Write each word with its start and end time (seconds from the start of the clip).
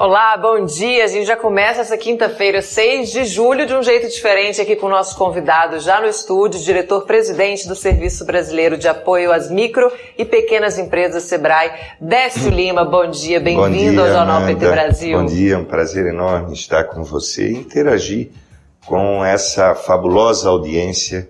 Olá, 0.00 0.34
bom 0.34 0.64
dia. 0.64 1.04
A 1.04 1.08
gente 1.08 1.26
já 1.26 1.36
começa 1.36 1.82
essa 1.82 1.94
quinta-feira, 1.94 2.62
6 2.62 3.12
de 3.12 3.26
julho, 3.26 3.66
de 3.66 3.74
um 3.74 3.82
jeito 3.82 4.08
diferente 4.08 4.58
aqui 4.58 4.74
com 4.74 4.86
o 4.86 4.88
nosso 4.88 5.14
convidado 5.14 5.78
já 5.78 6.00
no 6.00 6.06
estúdio, 6.06 6.58
diretor-presidente 6.58 7.68
do 7.68 7.76
Serviço 7.76 8.24
Brasileiro 8.24 8.78
de 8.78 8.88
Apoio 8.88 9.30
às 9.30 9.50
Micro 9.50 9.92
e 10.16 10.24
Pequenas 10.24 10.78
Empresas, 10.78 11.24
SEBRAE, 11.24 11.72
Décio 12.00 12.48
Lima. 12.48 12.82
Bom 12.82 13.10
dia, 13.10 13.38
bem-vindo 13.40 14.00
ao 14.00 14.08
Jornal. 14.08 14.46
PT 14.46 14.70
Brasil. 14.70 15.18
Bom 15.18 15.26
dia, 15.26 15.52
é 15.52 15.58
um 15.58 15.66
prazer 15.66 16.06
enorme 16.06 16.54
estar 16.54 16.84
com 16.84 17.04
você 17.04 17.50
e 17.50 17.58
interagir 17.58 18.30
com 18.86 19.22
essa 19.22 19.74
fabulosa 19.74 20.48
audiência 20.48 21.28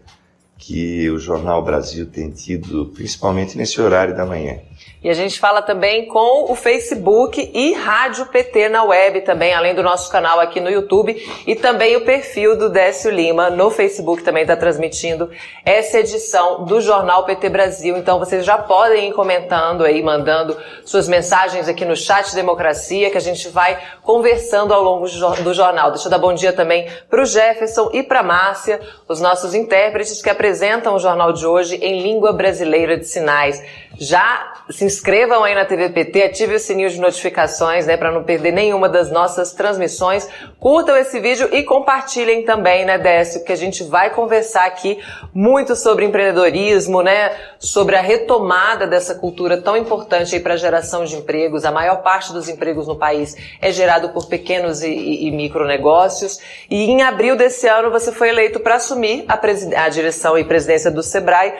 que 0.56 1.10
o 1.10 1.18
Jornal 1.18 1.60
Brasil 1.64 2.06
tem 2.06 2.30
tido, 2.30 2.92
principalmente 2.94 3.58
nesse 3.58 3.80
horário 3.80 4.14
da 4.14 4.24
manhã. 4.24 4.60
E 5.02 5.08
a 5.08 5.14
gente 5.14 5.40
fala 5.40 5.62
também 5.62 6.06
com 6.08 6.52
o 6.52 6.54
Facebook 6.54 7.50
e 7.54 7.72
Rádio 7.72 8.26
PT 8.26 8.68
na 8.68 8.84
web 8.84 9.22
também, 9.22 9.54
além 9.54 9.74
do 9.74 9.82
nosso 9.82 10.12
canal 10.12 10.38
aqui 10.38 10.60
no 10.60 10.68
YouTube 10.68 11.16
e 11.46 11.56
também 11.56 11.96
o 11.96 12.04
perfil 12.04 12.54
do 12.54 12.68
Décio 12.68 13.10
Lima 13.10 13.48
no 13.48 13.70
Facebook 13.70 14.22
também 14.22 14.42
está 14.42 14.54
transmitindo 14.54 15.30
essa 15.64 16.00
edição 16.00 16.66
do 16.66 16.82
Jornal 16.82 17.24
PT 17.24 17.48
Brasil. 17.48 17.96
Então 17.96 18.18
vocês 18.18 18.44
já 18.44 18.58
podem 18.58 19.08
ir 19.08 19.14
comentando 19.14 19.84
aí, 19.84 20.02
mandando 20.02 20.54
suas 20.84 21.08
mensagens 21.08 21.66
aqui 21.66 21.86
no 21.86 21.96
chat 21.96 22.34
Democracia, 22.34 23.08
que 23.08 23.16
a 23.16 23.22
gente 23.22 23.48
vai 23.48 23.78
conversando 24.02 24.74
ao 24.74 24.82
longo 24.82 25.06
do 25.42 25.54
jornal. 25.54 25.92
Deixa 25.92 26.08
eu 26.08 26.10
dar 26.10 26.18
bom 26.18 26.34
dia 26.34 26.52
também 26.52 26.86
para 27.08 27.22
o 27.22 27.24
Jefferson 27.24 27.88
e 27.94 28.02
para 28.02 28.22
Márcia, 28.22 28.78
os 29.08 29.18
nossos 29.18 29.54
intérpretes 29.54 30.20
que 30.20 30.28
apresentam 30.28 30.94
o 30.94 30.98
jornal 30.98 31.32
de 31.32 31.46
hoje 31.46 31.76
em 31.76 32.02
língua 32.02 32.34
brasileira 32.34 32.98
de 32.98 33.06
sinais. 33.06 33.62
Já 34.02 34.54
se 34.70 34.82
inscrevam 34.82 35.44
aí 35.44 35.54
na 35.54 35.66
TVPT, 35.66 36.22
ative 36.22 36.54
o 36.54 36.58
sininho 36.58 36.88
de 36.88 36.98
notificações, 36.98 37.84
né, 37.84 37.98
para 37.98 38.10
não 38.10 38.24
perder 38.24 38.50
nenhuma 38.50 38.88
das 38.88 39.10
nossas 39.10 39.52
transmissões. 39.52 40.26
Curtam 40.58 40.96
esse 40.96 41.20
vídeo 41.20 41.50
e 41.52 41.62
compartilhem 41.62 42.42
também, 42.42 42.86
né, 42.86 42.96
Décio, 42.96 43.44
que 43.44 43.52
a 43.52 43.56
gente 43.56 43.84
vai 43.84 44.08
conversar 44.08 44.64
aqui 44.64 44.98
muito 45.34 45.76
sobre 45.76 46.06
empreendedorismo, 46.06 47.02
né, 47.02 47.36
sobre 47.58 47.94
a 47.94 48.00
retomada 48.00 48.86
dessa 48.86 49.14
cultura 49.14 49.60
tão 49.60 49.76
importante 49.76 50.34
aí 50.34 50.40
para 50.40 50.54
a 50.54 50.56
geração 50.56 51.04
de 51.04 51.16
empregos. 51.16 51.66
A 51.66 51.70
maior 51.70 51.96
parte 51.96 52.32
dos 52.32 52.48
empregos 52.48 52.88
no 52.88 52.96
país 52.96 53.36
é 53.60 53.70
gerado 53.70 54.08
por 54.14 54.28
pequenos 54.28 54.82
e, 54.82 54.88
e, 54.88 55.28
e 55.28 55.30
micronegócios. 55.30 56.38
E 56.70 56.84
em 56.84 57.02
abril 57.02 57.36
desse 57.36 57.68
ano 57.68 57.90
você 57.90 58.10
foi 58.10 58.30
eleito 58.30 58.60
para 58.60 58.76
assumir 58.76 59.26
a, 59.28 59.38
a 59.84 59.88
direção 59.90 60.38
e 60.38 60.44
presidência 60.44 60.90
do 60.90 61.02
Sebrae. 61.02 61.52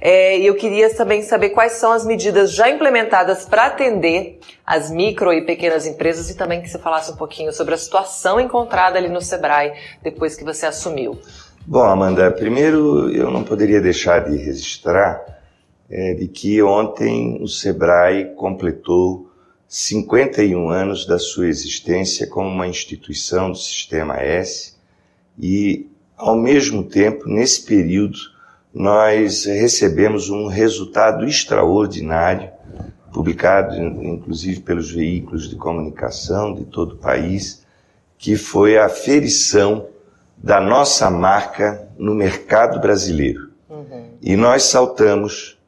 É, 0.00 0.38
eu 0.38 0.54
queria 0.54 0.94
também 0.94 1.22
saber 1.22 1.50
quais 1.50 1.72
são 1.72 1.92
as 1.92 2.04
medidas 2.04 2.52
já 2.52 2.68
implementadas 2.68 3.44
para 3.44 3.66
atender 3.66 4.38
as 4.64 4.90
micro 4.90 5.32
e 5.32 5.42
pequenas 5.42 5.86
empresas 5.86 6.30
e 6.30 6.36
também 6.36 6.60
que 6.60 6.68
você 6.68 6.78
falasse 6.78 7.10
um 7.12 7.16
pouquinho 7.16 7.52
sobre 7.52 7.74
a 7.74 7.78
situação 7.78 8.40
encontrada 8.40 8.98
ali 8.98 9.08
no 9.08 9.20
Sebrae 9.20 9.72
depois 10.02 10.36
que 10.36 10.44
você 10.44 10.66
assumiu. 10.66 11.18
Bom, 11.66 11.82
Amanda, 11.82 12.30
primeiro 12.30 13.10
eu 13.10 13.30
não 13.30 13.42
poderia 13.42 13.80
deixar 13.80 14.20
de 14.20 14.36
registrar 14.36 15.24
é, 15.90 16.14
de 16.14 16.28
que 16.28 16.62
ontem 16.62 17.38
o 17.42 17.48
Sebrae 17.48 18.34
completou 18.36 19.30
51 19.68 20.68
anos 20.68 21.06
da 21.06 21.18
sua 21.18 21.48
existência 21.48 22.26
como 22.26 22.48
uma 22.48 22.68
instituição 22.68 23.50
do 23.50 23.58
Sistema 23.58 24.16
S 24.16 24.74
e, 25.38 25.88
ao 26.16 26.36
mesmo 26.36 26.84
tempo, 26.84 27.28
nesse 27.28 27.64
período, 27.64 28.16
nós 28.78 29.46
recebemos 29.46 30.28
um 30.28 30.48
resultado 30.48 31.24
extraordinário, 31.24 32.50
publicado 33.10 33.74
inclusive 33.74 34.60
pelos 34.60 34.90
veículos 34.90 35.48
de 35.48 35.56
comunicação 35.56 36.52
de 36.52 36.66
todo 36.66 36.92
o 36.92 36.98
país, 36.98 37.64
que 38.18 38.36
foi 38.36 38.76
a 38.76 38.84
aferição 38.84 39.86
da 40.36 40.60
nossa 40.60 41.08
marca 41.08 41.88
no 41.96 42.14
mercado 42.14 42.78
brasileiro. 42.78 43.48
Uhum. 43.70 44.10
E 44.20 44.36
nós 44.36 44.64
saltamos 44.64 45.58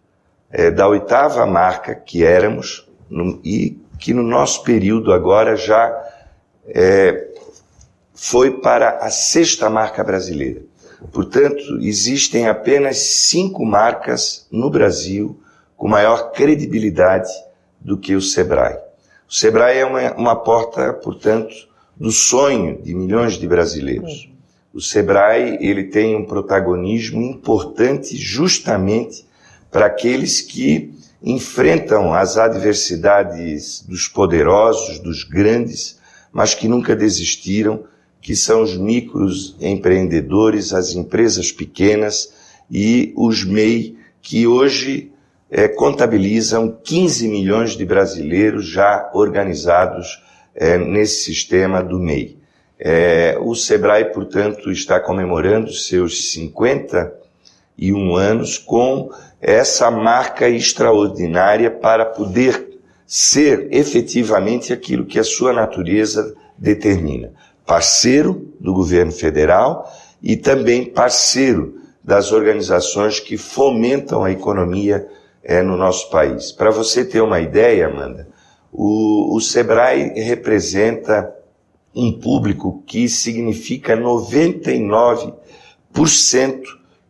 é, 0.50 0.70
da 0.70 0.86
oitava 0.86 1.46
marca 1.46 1.94
que 1.94 2.22
éramos 2.22 2.86
no, 3.08 3.40
e 3.42 3.80
que 3.98 4.12
no 4.12 4.22
nosso 4.22 4.62
período 4.64 5.14
agora 5.14 5.56
já 5.56 5.98
é, 6.66 7.26
foi 8.12 8.60
para 8.60 8.98
a 8.98 9.08
sexta 9.08 9.70
marca 9.70 10.04
brasileira. 10.04 10.60
Portanto, 11.12 11.78
existem 11.80 12.48
apenas 12.48 12.98
cinco 12.98 13.64
marcas 13.64 14.46
no 14.50 14.68
Brasil 14.68 15.40
com 15.76 15.88
maior 15.88 16.32
credibilidade 16.32 17.30
do 17.80 17.96
que 17.96 18.14
o 18.14 18.20
Sebrae. 18.20 18.76
O 19.28 19.32
Sebrae 19.32 19.78
é 19.78 19.84
uma, 19.84 20.12
uma 20.14 20.36
porta, 20.36 20.92
portanto, 20.92 21.54
do 21.96 22.10
sonho 22.10 22.80
de 22.82 22.94
milhões 22.94 23.34
de 23.34 23.46
brasileiros. 23.46 24.28
O 24.72 24.80
Sebrae 24.80 25.58
ele 25.60 25.84
tem 25.84 26.16
um 26.16 26.24
protagonismo 26.24 27.22
importante 27.22 28.16
justamente 28.16 29.26
para 29.70 29.86
aqueles 29.86 30.40
que 30.40 30.94
enfrentam 31.22 32.14
as 32.14 32.36
adversidades 32.36 33.82
dos 33.82 34.06
poderosos, 34.06 34.98
dos 34.98 35.24
grandes, 35.24 35.98
mas 36.32 36.54
que 36.54 36.68
nunca 36.68 36.94
desistiram 36.94 37.84
que 38.28 38.36
são 38.36 38.60
os 38.60 38.76
micros 38.76 39.56
empreendedores, 39.58 40.74
as 40.74 40.92
empresas 40.92 41.50
pequenas 41.50 42.30
e 42.70 43.10
os 43.16 43.42
MEI, 43.42 43.96
que 44.20 44.46
hoje 44.46 45.10
é, 45.50 45.66
contabilizam 45.66 46.76
15 46.84 47.26
milhões 47.26 47.74
de 47.74 47.86
brasileiros 47.86 48.66
já 48.66 49.10
organizados 49.14 50.22
é, 50.54 50.76
nesse 50.76 51.24
sistema 51.24 51.82
do 51.82 51.98
MEI. 51.98 52.36
É, 52.78 53.38
o 53.40 53.54
Sebrae, 53.54 54.12
portanto, 54.12 54.70
está 54.70 55.00
comemorando 55.00 55.72
seus 55.72 56.30
51 56.32 58.14
anos 58.14 58.58
com 58.58 59.10
essa 59.40 59.90
marca 59.90 60.50
extraordinária 60.50 61.70
para 61.70 62.04
poder 62.04 62.78
ser 63.06 63.68
efetivamente 63.70 64.70
aquilo 64.70 65.06
que 65.06 65.18
a 65.18 65.24
sua 65.24 65.54
natureza 65.54 66.36
determina 66.58 67.32
parceiro 67.68 68.50
do 68.58 68.72
governo 68.72 69.12
federal 69.12 69.94
e 70.22 70.34
também 70.36 70.86
parceiro 70.86 71.76
das 72.02 72.32
organizações 72.32 73.20
que 73.20 73.36
fomentam 73.36 74.24
a 74.24 74.32
economia 74.32 75.06
é, 75.44 75.62
no 75.62 75.76
nosso 75.76 76.08
país. 76.08 76.50
Para 76.50 76.70
você 76.70 77.04
ter 77.04 77.20
uma 77.20 77.40
ideia, 77.40 77.86
Amanda, 77.86 78.26
o, 78.72 79.36
o 79.36 79.40
Sebrae 79.40 80.14
representa 80.18 81.30
um 81.94 82.10
público 82.10 82.82
que 82.86 83.06
significa 83.06 83.94
99% 83.94 85.34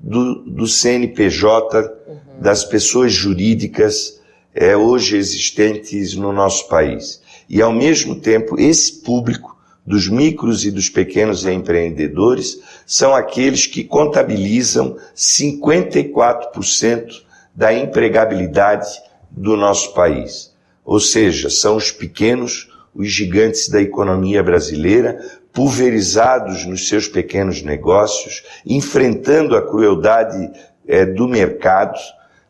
do, 0.01 0.43
do 0.43 0.67
CNPJ 0.67 1.79
uhum. 1.79 2.19
das 2.41 2.65
pessoas 2.65 3.13
jurídicas 3.13 4.21
é, 4.53 4.77
hoje 4.77 5.17
existentes 5.17 6.17
no 6.17 6.33
nosso 6.33 6.67
país. 6.69 7.23
E, 7.49 7.63
ao 7.63 7.73
mesmo 7.73 8.17
tempo, 8.17 8.59
esse 8.59 8.95
público 9.03 9.58
dos 9.89 10.07
micros 10.07 10.65
e 10.67 10.71
dos 10.71 10.91
pequenos 10.91 11.47
empreendedores 11.47 12.61
são 12.85 13.15
aqueles 13.15 13.67
que 13.67 13.83
contabilizam 13.83 14.99
54% 15.17 17.23
da 17.55 17.73
empregabilidade 17.73 18.87
do 19.31 19.57
nosso 19.57 19.95
país. 19.95 20.53
Ou 20.85 21.01
seja, 21.01 21.49
são 21.49 21.77
os 21.77 21.91
pequenos, 21.91 22.71
os 22.95 23.11
gigantes 23.11 23.71
da 23.71 23.81
economia 23.81 24.43
brasileira, 24.43 25.19
pulverizados 25.55 26.67
nos 26.67 26.87
seus 26.87 27.09
pequenos 27.09 27.63
negócios, 27.63 28.43
enfrentando 28.67 29.57
a 29.57 29.67
crueldade 29.67 30.51
é, 30.87 31.07
do 31.07 31.27
mercado, 31.27 31.99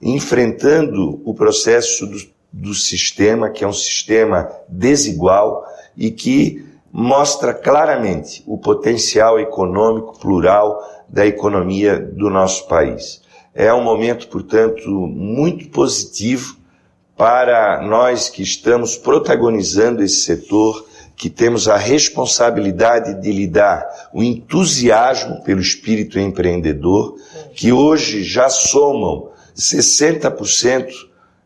enfrentando 0.03 1.23
o 1.25 1.33
processo 1.33 2.05
do, 2.05 2.19
do 2.53 2.75
sistema, 2.75 3.49
que 3.49 3.63
é 3.63 3.69
um 3.69 3.73
sistema 3.73 4.51
desigual 4.69 5.65
e 5.97 6.11
que 6.11 6.67
mostra 6.93 7.53
claramente 7.53 8.43
o 8.47 8.59
potencial 8.59 9.39
econômico 9.39 10.19
plural 10.19 10.81
da 11.09 11.27
economia 11.27 11.99
do 11.99 12.29
nosso 12.31 12.67
país. 12.67 13.23
É 13.55 13.73
um 13.73 13.83
momento, 13.83 14.29
portanto, 14.29 14.89
muito 14.89 15.69
positivo 15.71 16.57
para 17.17 17.83
nós 17.83 18.29
que 18.29 18.43
estamos 18.43 18.97
protagonizando 18.97 20.03
esse 20.03 20.23
setor, 20.23 20.87
que 21.17 21.29
temos 21.29 21.67
a 21.67 21.77
responsabilidade 21.77 23.21
de 23.21 23.33
lidar 23.33 23.85
o 24.15 24.23
entusiasmo 24.23 25.43
pelo 25.43 25.61
espírito 25.61 26.21
empreendedor, 26.21 27.17
que 27.55 27.73
hoje 27.73 28.23
já 28.23 28.49
somam 28.49 29.31
60% 29.57 30.87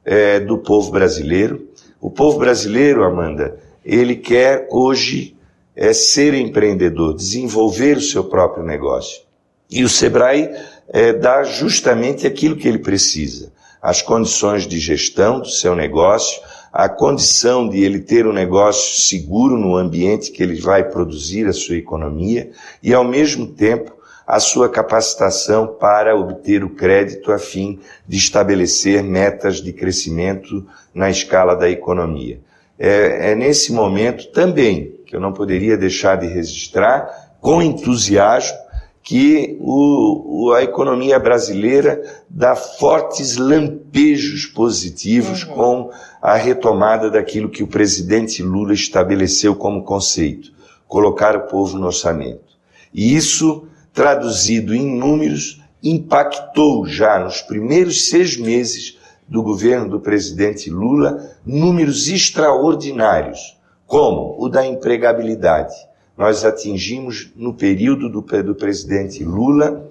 é, 0.05 0.41
do 0.41 0.59
povo 0.59 0.91
brasileiro. 0.91 1.67
O 1.99 2.11
povo 2.11 2.39
brasileiro, 2.39 3.05
Amanda, 3.05 3.59
ele 3.85 4.17
quer 4.17 4.69
hoje 4.71 5.37
é, 5.75 5.93
ser 5.93 6.35
empreendedor, 6.35 7.15
desenvolver 7.15 7.97
o 7.97 8.03
seu 8.03 8.25
próprio 8.25 8.65
negócio. 8.65 9.23
E 9.71 9.83
o 9.83 9.89
Sebrae 9.89 10.51
é, 10.89 11.13
dá 11.13 11.43
justamente 11.45 12.27
aquilo 12.27 12.57
que 12.57 12.69
ele 12.69 12.79
precisa: 12.79 13.53
as 13.81 14.03
condições 14.03 14.67
de 14.67 14.79
gestão 14.79 15.41
do 15.41 15.49
seu 15.49 15.75
negócio, 15.75 16.41
a 16.73 16.89
condição 16.89 17.69
de 17.69 17.83
ele 17.83 18.01
ter 18.01 18.27
um 18.27 18.33
negócio 18.33 19.03
seguro 19.03 19.57
no 19.57 19.77
ambiente 19.77 20.31
que 20.31 20.43
ele 20.43 20.61
vai 20.61 20.85
produzir 20.85 21.47
a 21.47 21.53
sua 21.53 21.77
economia 21.77 22.51
e, 22.83 22.95
ao 22.95 23.05
mesmo 23.05 23.47
tempo, 23.47 23.93
a 24.27 24.39
sua 24.41 24.69
capacitação 24.69 25.67
para 25.67 26.17
obter 26.17 26.65
o 26.65 26.71
crédito 26.71 27.33
a 27.33 27.39
fim 27.39 27.81
de 28.07 28.17
estabelecer 28.17 29.03
metas 29.03 29.57
de 29.57 29.73
crescimento 29.73 30.67
na 30.95 31.11
escala 31.11 31.55
da 31.55 31.69
economia. 31.69 32.41
É, 32.79 33.33
é 33.33 33.35
nesse 33.35 33.73
momento 33.73 34.29
também 34.33 34.93
que 35.07 35.17
eu 35.17 35.21
não 35.21 35.33
poderia 35.33 35.77
deixar 35.77 36.17
de 36.17 36.27
registrar, 36.27 37.37
com 37.39 37.61
entusiasmo, 37.61 38.57
que 39.03 39.59
o, 39.61 40.53
a 40.57 40.63
economia 40.63 41.19
brasileira 41.19 42.01
dá 42.31 42.57
fortes 42.57 43.37
lampejos 43.37 44.47
positivos 44.47 45.43
uhum. 45.43 45.55
com 45.55 45.91
a 46.23 46.37
retomada 46.37 47.11
daquilo 47.11 47.51
que 47.51 47.63
o 47.63 47.67
presidente 47.67 48.43
Lula 48.43 48.73
estabeleceu 48.73 49.57
como 49.57 49.83
conceito, 49.83 50.53
colocar 50.87 51.37
o 51.37 51.47
povo 51.49 51.79
no 51.79 51.87
orçamento. 51.87 52.57
E 52.95 53.15
isso 53.15 53.67
traduzido 53.93 54.75
em 54.75 54.97
números, 54.97 55.61
impactou 55.83 56.87
já 56.87 57.19
nos 57.19 57.43
primeiros 57.43 58.09
seis 58.09 58.37
meses 58.37 58.99
do 59.29 59.43
governo 59.43 59.89
do 59.89 60.01
presidente 60.01 60.71
Lula 60.71 61.31
números 61.45 62.09
extraordinários, 62.09 63.59
como 63.87 64.37
o 64.39 64.49
da 64.49 64.67
empregabilidade. 64.67 65.75
Nós 66.17 66.45
atingimos, 66.45 67.33
no 67.35 67.55
período 67.55 68.09
do, 68.09 68.21
do 68.21 68.55
presidente 68.55 69.25
Lula, 69.25 69.91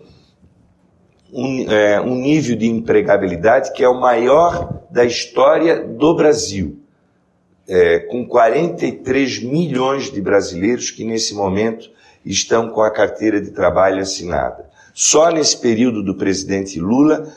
um, 1.34 1.72
é, 1.72 2.00
um 2.02 2.16
nível 2.16 2.56
de 2.56 2.68
empregabilidade 2.68 3.72
que 3.74 3.84
é 3.84 3.90
o 3.90 4.00
maior 4.00 4.84
da 4.92 5.06
história 5.06 5.84
do 5.84 6.16
Brasil. 6.16 6.78
É, 7.68 8.00
com 8.00 8.28
43 8.28 9.44
milhões 9.44 10.12
de 10.12 10.20
brasileiros 10.22 10.92
que 10.92 11.06
nesse 11.06 11.34
momento 11.34 11.90
estão 12.26 12.70
com 12.70 12.82
a 12.82 12.92
carteira 12.92 13.40
de 13.40 13.52
trabalho 13.52 14.02
assinada. 14.02 14.70
Só 14.94 15.30
nesse 15.30 15.58
período 15.58 16.04
do 16.04 16.16
presidente 16.16 16.80
Lula 16.80 17.32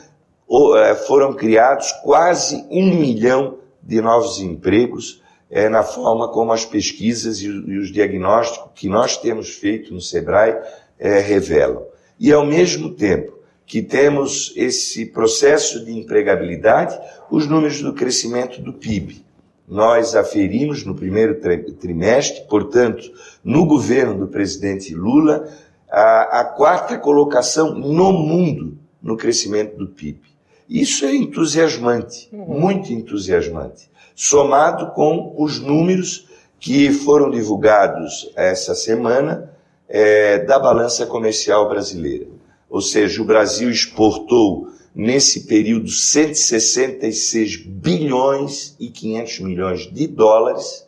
foram 1.07 1.33
criados 1.33 1.91
quase 2.03 2.65
um 2.69 2.99
milhão 2.99 3.57
de 3.81 4.01
novos 4.01 4.39
empregos 4.39 5.21
é, 5.49 5.69
na 5.69 5.83
forma 5.83 6.27
como 6.29 6.51
as 6.51 6.65
pesquisas 6.65 7.39
e 7.39 7.49
os 7.49 7.91
diagnósticos 7.91 8.71
que 8.75 8.89
nós 8.89 9.17
temos 9.17 9.55
feito 9.55 9.93
no 9.93 10.01
SEBRAE 10.01 10.57
é, 10.99 11.19
revelam. 11.19 11.83
E 12.19 12.31
ao 12.31 12.45
mesmo 12.45 12.91
tempo 12.91 13.33
que 13.65 13.81
temos 13.81 14.53
esse 14.55 15.05
processo 15.07 15.83
de 15.83 15.91
empregabilidade, 15.91 16.97
os 17.29 17.47
números 17.47 17.81
do 17.81 17.93
crescimento 17.93 18.61
do 18.61 18.73
PIB 18.73 19.25
nós 19.67 20.15
aferimos 20.15 20.85
no 20.85 20.93
primeiro 20.93 21.39
trimestre, 21.79 22.45
portanto, 22.47 23.11
no 23.43 23.65
governo 23.65 24.19
do 24.19 24.27
presidente 24.27 24.93
Lula, 24.93 25.49
a, 25.89 26.41
a, 26.41 26.45
quarta 26.45 26.97
colocação 26.97 27.73
no 27.73 28.13
mundo 28.13 28.77
no 29.01 29.17
crescimento 29.17 29.75
do 29.75 29.87
PIB. 29.87 30.34
Isso 30.69 31.05
é 31.05 31.15
entusiasmante, 31.15 32.27
uhum. 32.31 32.59
muito 32.59 32.91
entusiasmante, 32.91 33.89
somado 34.15 34.91
com 34.93 35.33
os 35.37 35.59
números 35.59 36.27
que 36.59 36.91
foram 36.91 37.29
divulgados 37.29 38.31
essa 38.35 38.73
semana 38.73 39.51
é, 39.87 40.39
da 40.39 40.57
balança 40.57 41.05
comercial 41.05 41.69
brasileira. 41.69 42.27
Ou 42.69 42.81
seja, 42.81 43.21
o 43.21 43.25
Brasil 43.25 43.69
exportou 43.69 44.69
nesse 44.93 45.45
período 45.45 45.89
166 45.89 47.57
bilhões 47.57 48.75
e 48.79 48.89
500 48.89 49.39
milhões 49.41 49.91
de 49.91 50.07
dólares, 50.07 50.87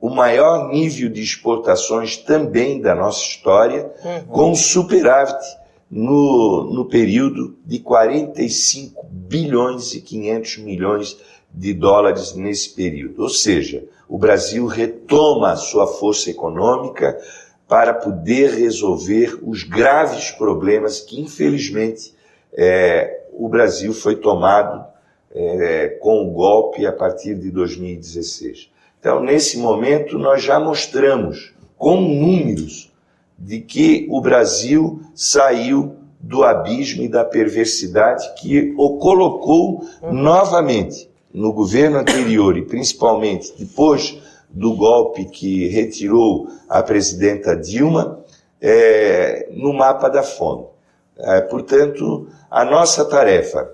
o 0.00 0.10
maior 0.10 0.72
nível 0.72 1.08
de 1.08 1.22
exportações 1.22 2.16
também 2.16 2.80
da 2.80 2.94
nossa 2.94 3.22
história, 3.22 3.90
uhum. 4.04 4.24
com 4.24 4.54
superávit 4.54 5.44
no, 5.90 6.64
no 6.72 6.84
período 6.84 7.56
de 7.64 7.78
45 7.78 9.06
bilhões 9.10 9.94
e 9.94 10.00
500 10.00 10.58
milhões 10.58 11.16
de 11.52 11.72
dólares 11.72 12.34
nesse 12.34 12.70
período. 12.70 13.22
Ou 13.22 13.28
seja, 13.28 13.84
o 14.08 14.18
Brasil 14.18 14.66
retoma 14.66 15.52
a 15.52 15.56
sua 15.56 15.86
força 15.86 16.30
econômica 16.30 17.18
para 17.68 17.94
poder 17.94 18.50
resolver 18.50 19.38
os 19.42 19.62
graves 19.62 20.30
problemas 20.30 21.00
que, 21.00 21.20
infelizmente, 21.20 22.14
é, 22.52 23.24
o 23.32 23.48
Brasil 23.48 23.92
foi 23.92 24.16
tomado 24.16 24.86
é, 25.34 25.88
com 26.00 26.26
o 26.26 26.30
golpe 26.30 26.86
a 26.86 26.92
partir 26.92 27.34
de 27.34 27.50
2016. 27.50 28.70
Então, 28.98 29.22
nesse 29.22 29.58
momento, 29.58 30.18
nós 30.18 30.42
já 30.42 30.58
mostramos 30.58 31.52
com 31.76 32.00
números 32.00 32.90
de 33.38 33.60
que 33.60 34.06
o 34.10 34.20
Brasil 34.20 35.00
saiu 35.14 35.96
do 36.18 36.42
abismo 36.42 37.02
e 37.02 37.08
da 37.08 37.24
perversidade 37.24 38.34
que 38.34 38.74
o 38.76 38.98
colocou 38.98 39.84
novamente 40.10 41.08
no 41.32 41.52
governo 41.52 41.98
anterior 41.98 42.56
e 42.56 42.62
principalmente 42.62 43.54
depois 43.58 44.18
do 44.48 44.74
golpe 44.74 45.26
que 45.26 45.68
retirou 45.68 46.48
a 46.68 46.82
presidenta 46.82 47.54
Dilma 47.54 48.20
é, 48.60 49.48
no 49.52 49.72
mapa 49.72 50.08
da 50.08 50.22
fome. 50.22 50.64
É, 51.18 51.42
portanto, 51.42 52.28
a 52.50 52.64
nossa 52.64 53.04
tarefa 53.04 53.70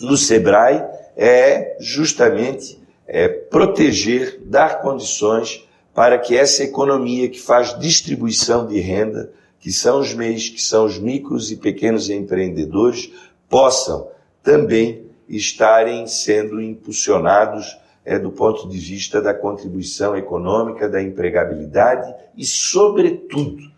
no 0.00 0.16
SEBRAE 0.16 0.84
é 1.16 1.76
justamente 1.80 2.80
é, 3.06 3.28
proteger, 3.28 4.40
dar 4.44 4.80
condições 4.80 5.68
para 5.94 6.18
que 6.18 6.36
essa 6.36 6.64
economia 6.64 7.28
que 7.28 7.40
faz 7.40 7.78
distribuição 7.78 8.66
de 8.66 8.80
renda, 8.80 9.32
que 9.60 9.72
são 9.72 10.00
os 10.00 10.12
MEIs, 10.12 10.48
que 10.48 10.60
são 10.60 10.84
os 10.84 10.98
micros 10.98 11.52
e 11.52 11.56
pequenos 11.56 12.10
empreendedores, 12.10 13.12
possam 13.48 14.08
também 14.42 15.06
estarem 15.28 16.06
sendo 16.06 16.60
impulsionados 16.60 17.78
é, 18.04 18.18
do 18.18 18.30
ponto 18.30 18.68
de 18.68 18.78
vista 18.78 19.22
da 19.22 19.32
contribuição 19.32 20.16
econômica, 20.16 20.88
da 20.88 21.00
empregabilidade 21.00 22.12
e, 22.36 22.44
sobretudo, 22.44 23.72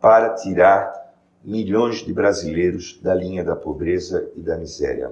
para 0.00 0.34
tirar 0.34 0.92
milhões 1.42 2.04
de 2.04 2.12
brasileiros 2.12 3.00
da 3.02 3.14
linha 3.14 3.42
da 3.42 3.56
pobreza 3.56 4.30
e 4.36 4.40
da 4.40 4.56
miséria. 4.56 5.10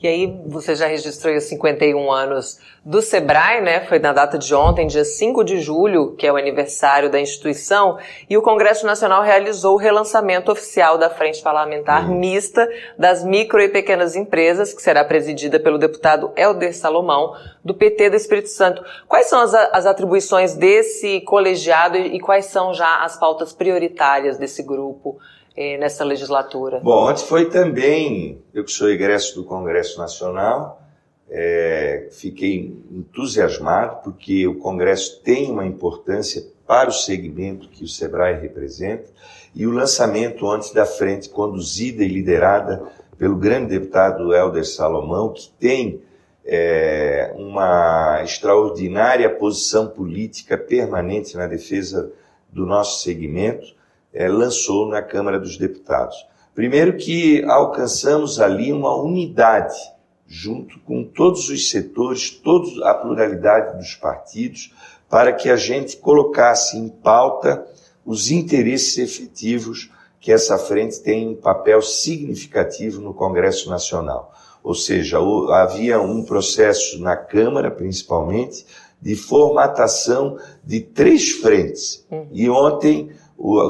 E 0.00 0.06
aí, 0.06 0.40
você 0.46 0.74
já 0.74 0.86
registrou 0.86 1.34
os 1.34 1.44
51 1.44 2.12
anos 2.12 2.60
do 2.84 3.02
SEBRAE, 3.02 3.60
né? 3.60 3.84
Foi 3.86 3.98
na 3.98 4.12
data 4.12 4.38
de 4.38 4.54
ontem, 4.54 4.86
dia 4.86 5.04
5 5.04 5.42
de 5.44 5.60
julho, 5.60 6.14
que 6.16 6.26
é 6.26 6.32
o 6.32 6.36
aniversário 6.36 7.10
da 7.10 7.20
instituição, 7.20 7.98
e 8.30 8.36
o 8.36 8.42
Congresso 8.42 8.86
Nacional 8.86 9.22
realizou 9.22 9.74
o 9.74 9.78
relançamento 9.78 10.52
oficial 10.52 10.96
da 10.96 11.10
Frente 11.10 11.42
Parlamentar 11.42 12.08
uhum. 12.08 12.18
Mista 12.18 12.68
das 12.96 13.24
Micro 13.24 13.60
e 13.60 13.68
Pequenas 13.68 14.14
Empresas, 14.14 14.72
que 14.72 14.80
será 14.80 15.04
presidida 15.04 15.58
pelo 15.58 15.76
deputado 15.76 16.32
Helder 16.36 16.74
Salomão, 16.74 17.34
do 17.64 17.74
PT 17.74 18.10
do 18.10 18.16
Espírito 18.16 18.48
Santo. 18.48 18.82
Quais 19.06 19.26
são 19.26 19.40
as, 19.40 19.52
as 19.52 19.84
atribuições 19.84 20.54
desse 20.54 21.20
colegiado 21.22 21.98
e, 21.98 22.16
e 22.16 22.20
quais 22.20 22.46
são 22.46 22.72
já 22.72 23.02
as 23.02 23.18
pautas 23.18 23.52
prioritárias 23.52 24.38
desse 24.38 24.62
grupo? 24.62 25.18
Eh, 25.60 25.76
nessa 25.76 26.04
legislatura? 26.04 26.78
Bom, 26.78 27.08
antes 27.08 27.24
foi 27.24 27.50
também, 27.50 28.40
eu 28.54 28.64
que 28.64 28.70
sou 28.70 28.88
egresso 28.88 29.34
do 29.34 29.44
Congresso 29.44 29.98
Nacional, 29.98 30.80
é, 31.28 32.06
fiquei 32.12 32.80
entusiasmado 32.92 34.02
porque 34.04 34.46
o 34.46 34.54
Congresso 34.54 35.20
tem 35.20 35.50
uma 35.50 35.66
importância 35.66 36.46
para 36.64 36.88
o 36.88 36.92
segmento 36.92 37.68
que 37.68 37.82
o 37.82 37.88
SEBRAE 37.88 38.40
representa 38.40 39.10
e 39.52 39.66
o 39.66 39.72
lançamento 39.72 40.48
antes 40.48 40.72
da 40.72 40.86
frente, 40.86 41.28
conduzida 41.28 42.04
e 42.04 42.08
liderada 42.08 42.86
pelo 43.18 43.34
grande 43.34 43.76
deputado 43.78 44.32
Helder 44.32 44.64
Salomão, 44.64 45.32
que 45.32 45.50
tem 45.58 46.00
é, 46.44 47.34
uma 47.36 48.22
extraordinária 48.22 49.28
posição 49.28 49.88
política 49.88 50.56
permanente 50.56 51.36
na 51.36 51.48
defesa 51.48 52.12
do 52.48 52.64
nosso 52.64 53.02
segmento, 53.02 53.76
é, 54.12 54.28
lançou 54.28 54.88
na 54.88 55.02
Câmara 55.02 55.38
dos 55.38 55.56
Deputados. 55.56 56.16
Primeiro 56.54 56.96
que 56.96 57.44
alcançamos 57.44 58.40
ali 58.40 58.72
uma 58.72 58.94
unidade 58.94 59.78
junto 60.26 60.78
com 60.80 61.04
todos 61.04 61.48
os 61.48 61.70
setores, 61.70 62.30
toda 62.30 62.88
a 62.90 62.94
pluralidade 62.94 63.78
dos 63.78 63.94
partidos, 63.94 64.74
para 65.08 65.32
que 65.32 65.48
a 65.48 65.56
gente 65.56 65.96
colocasse 65.96 66.76
em 66.76 66.88
pauta 66.88 67.66
os 68.04 68.30
interesses 68.30 68.98
efetivos 68.98 69.90
que 70.20 70.30
essa 70.30 70.58
frente 70.58 71.00
tem 71.00 71.28
um 71.28 71.34
papel 71.34 71.80
significativo 71.80 73.00
no 73.00 73.14
Congresso 73.14 73.70
Nacional. 73.70 74.34
Ou 74.62 74.74
seja, 74.74 75.18
havia 75.52 76.00
um 76.00 76.22
processo 76.22 77.00
na 77.00 77.16
Câmara, 77.16 77.70
principalmente, 77.70 78.66
de 79.00 79.14
formatação 79.14 80.36
de 80.64 80.80
três 80.80 81.30
frentes. 81.30 82.04
Uhum. 82.10 82.28
E 82.32 82.50
ontem 82.50 83.10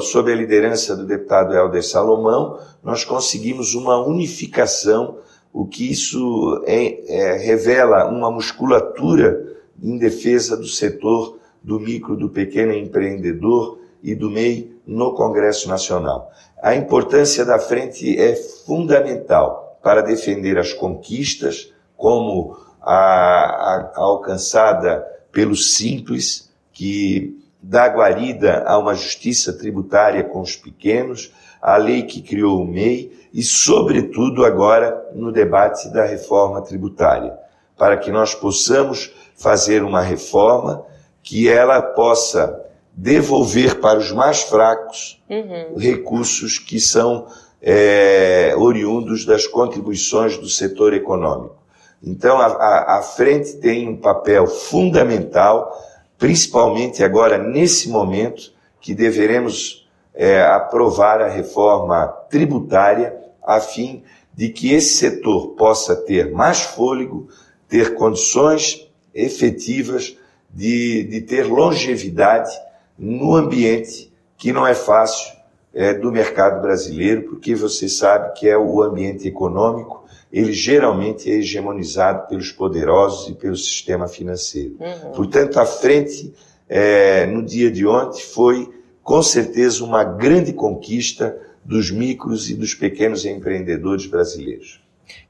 sob 0.00 0.32
a 0.32 0.34
liderança 0.34 0.96
do 0.96 1.04
deputado 1.04 1.54
Helder 1.54 1.84
Salomão, 1.84 2.58
nós 2.82 3.04
conseguimos 3.04 3.74
uma 3.74 3.98
unificação 4.04 5.18
o 5.52 5.66
que 5.66 5.90
isso 5.90 6.62
é, 6.66 7.12
é, 7.12 7.36
revela 7.38 8.06
uma 8.08 8.30
musculatura 8.30 9.56
em 9.82 9.96
defesa 9.98 10.56
do 10.56 10.66
setor 10.66 11.38
do 11.62 11.80
micro, 11.80 12.16
do 12.16 12.28
pequeno 12.28 12.72
empreendedor 12.72 13.78
e 14.02 14.14
do 14.14 14.30
MEI 14.30 14.76
no 14.86 15.14
Congresso 15.14 15.68
Nacional. 15.68 16.30
A 16.62 16.74
importância 16.74 17.44
da 17.44 17.58
frente 17.58 18.18
é 18.18 18.34
fundamental 18.34 19.78
para 19.82 20.02
defender 20.02 20.58
as 20.58 20.72
conquistas, 20.72 21.72
como 21.96 22.56
a, 22.80 22.94
a, 22.94 23.92
a 23.96 24.00
alcançada 24.00 25.04
pelo 25.32 25.56
Simples, 25.56 26.50
que 26.72 27.36
dá 27.62 27.86
guarida 27.86 28.64
a 28.66 28.78
uma 28.78 28.94
justiça 28.94 29.52
tributária 29.52 30.24
com 30.24 30.40
os 30.40 30.56
pequenos, 30.56 31.32
a 31.60 31.76
lei 31.76 32.02
que 32.02 32.22
criou 32.22 32.62
o 32.62 32.66
MEI 32.66 33.12
e, 33.32 33.42
sobretudo, 33.42 34.44
agora 34.44 35.10
no 35.14 35.32
debate 35.32 35.88
da 35.92 36.04
reforma 36.04 36.62
tributária, 36.62 37.36
para 37.76 37.96
que 37.96 38.10
nós 38.10 38.34
possamos 38.34 39.12
fazer 39.36 39.82
uma 39.82 40.00
reforma 40.00 40.84
que 41.22 41.48
ela 41.48 41.82
possa 41.82 42.64
devolver 42.92 43.80
para 43.80 43.98
os 43.98 44.10
mais 44.10 44.42
fracos 44.42 45.22
uhum. 45.28 45.76
recursos 45.76 46.58
que 46.58 46.80
são 46.80 47.26
é, 47.62 48.54
oriundos 48.56 49.24
das 49.24 49.46
contribuições 49.46 50.36
do 50.36 50.48
setor 50.48 50.94
econômico. 50.94 51.56
Então, 52.02 52.38
a, 52.38 52.46
a, 52.46 52.98
a 52.98 53.02
frente 53.02 53.54
tem 53.56 53.88
um 53.88 53.96
papel 53.96 54.46
fundamental, 54.46 55.76
principalmente 56.18 57.02
agora 57.04 57.38
nesse 57.38 57.88
momento 57.88 58.52
que 58.80 58.94
deveremos 58.94 59.88
é, 60.14 60.42
aprovar 60.42 61.22
a 61.22 61.28
reforma 61.28 62.08
tributária 62.28 63.16
a 63.42 63.60
fim 63.60 64.02
de 64.34 64.48
que 64.50 64.72
esse 64.72 64.98
setor 64.98 65.54
possa 65.54 65.96
ter 65.96 66.32
mais 66.32 66.60
fôlego, 66.60 67.28
ter 67.68 67.94
condições 67.94 68.88
efetivas 69.14 70.16
de, 70.50 71.04
de 71.04 71.20
ter 71.22 71.44
longevidade 71.44 72.50
no 72.98 73.34
ambiente 73.34 74.12
que 74.36 74.52
não 74.52 74.66
é 74.66 74.74
fácil 74.74 75.37
é, 75.78 75.94
do 75.94 76.10
mercado 76.10 76.60
brasileiro, 76.60 77.22
porque 77.22 77.54
você 77.54 77.88
sabe 77.88 78.32
que 78.32 78.48
é 78.48 78.58
o 78.58 78.82
ambiente 78.82 79.28
econômico, 79.28 80.04
ele 80.32 80.52
geralmente 80.52 81.30
é 81.30 81.34
hegemonizado 81.34 82.26
pelos 82.26 82.50
poderosos 82.50 83.28
e 83.28 83.34
pelo 83.34 83.56
sistema 83.56 84.08
financeiro. 84.08 84.74
Uhum. 84.80 85.12
Portanto, 85.12 85.60
a 85.60 85.64
frente 85.64 86.34
é, 86.68 87.26
no 87.26 87.44
dia 87.44 87.70
de 87.70 87.86
ontem 87.86 88.20
foi, 88.20 88.68
com 89.04 89.22
certeza, 89.22 89.84
uma 89.84 90.02
grande 90.02 90.52
conquista 90.52 91.40
dos 91.64 91.92
micros 91.92 92.50
e 92.50 92.54
dos 92.54 92.74
pequenos 92.74 93.24
empreendedores 93.24 94.04
brasileiros. 94.06 94.80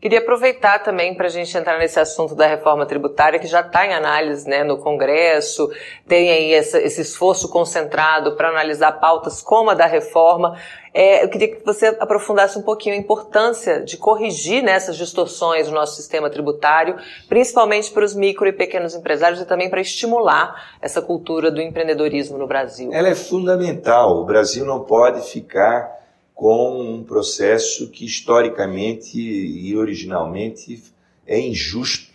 Queria 0.01 0.21
aproveitar 0.21 0.83
também 0.83 1.15
para 1.15 1.27
a 1.27 1.31
gente 1.31 1.57
entrar 1.57 1.79
nesse 1.79 1.99
assunto 1.99 2.35
da 2.35 2.47
reforma 2.47 2.87
tributária, 2.87 3.39
que 3.39 3.47
já 3.47 3.61
está 3.61 3.85
em 3.87 3.93
análise 3.93 4.49
né, 4.49 4.63
no 4.63 4.79
Congresso, 4.79 5.71
tem 6.07 6.31
aí 6.31 6.53
essa, 6.53 6.81
esse 6.81 7.01
esforço 7.01 7.49
concentrado 7.49 8.37
para 8.37 8.49
analisar 8.49 8.93
pautas 8.93 9.43
como 9.43 9.71
a 9.71 9.75
da 9.75 9.87
reforma. 9.87 10.57
É, 10.95 11.25
eu 11.25 11.29
queria 11.29 11.49
que 11.49 11.65
você 11.65 11.87
aprofundasse 12.01 12.59
um 12.59 12.63
pouquinho 12.63 12.95
a 12.95 12.99
importância 12.99 13.81
de 13.83 13.97
corrigir 13.97 14.63
né, 14.63 14.73
essas 14.73 14.97
distorções 14.97 15.69
no 15.69 15.75
nosso 15.75 15.97
sistema 15.97 16.31
tributário, 16.31 16.97
principalmente 17.29 17.91
para 17.91 18.05
os 18.05 18.15
micro 18.15 18.47
e 18.47 18.53
pequenos 18.53 18.95
empresários 18.95 19.41
e 19.41 19.47
também 19.47 19.69
para 19.69 19.81
estimular 19.81 20.77
essa 20.81 21.03
cultura 21.03 21.51
do 21.51 21.61
empreendedorismo 21.61 22.39
no 22.39 22.47
Brasil. 22.47 22.91
Ela 22.93 23.09
é 23.09 23.15
fundamental. 23.15 24.21
O 24.21 24.25
Brasil 24.25 24.65
não 24.65 24.85
pode 24.85 25.29
ficar 25.29 25.99
com 26.39 26.81
um 26.81 27.03
processo 27.03 27.91
que 27.91 28.05
historicamente 28.05 29.19
e 29.19 29.77
originalmente 29.77 30.85
é 31.27 31.37
injusto. 31.41 32.15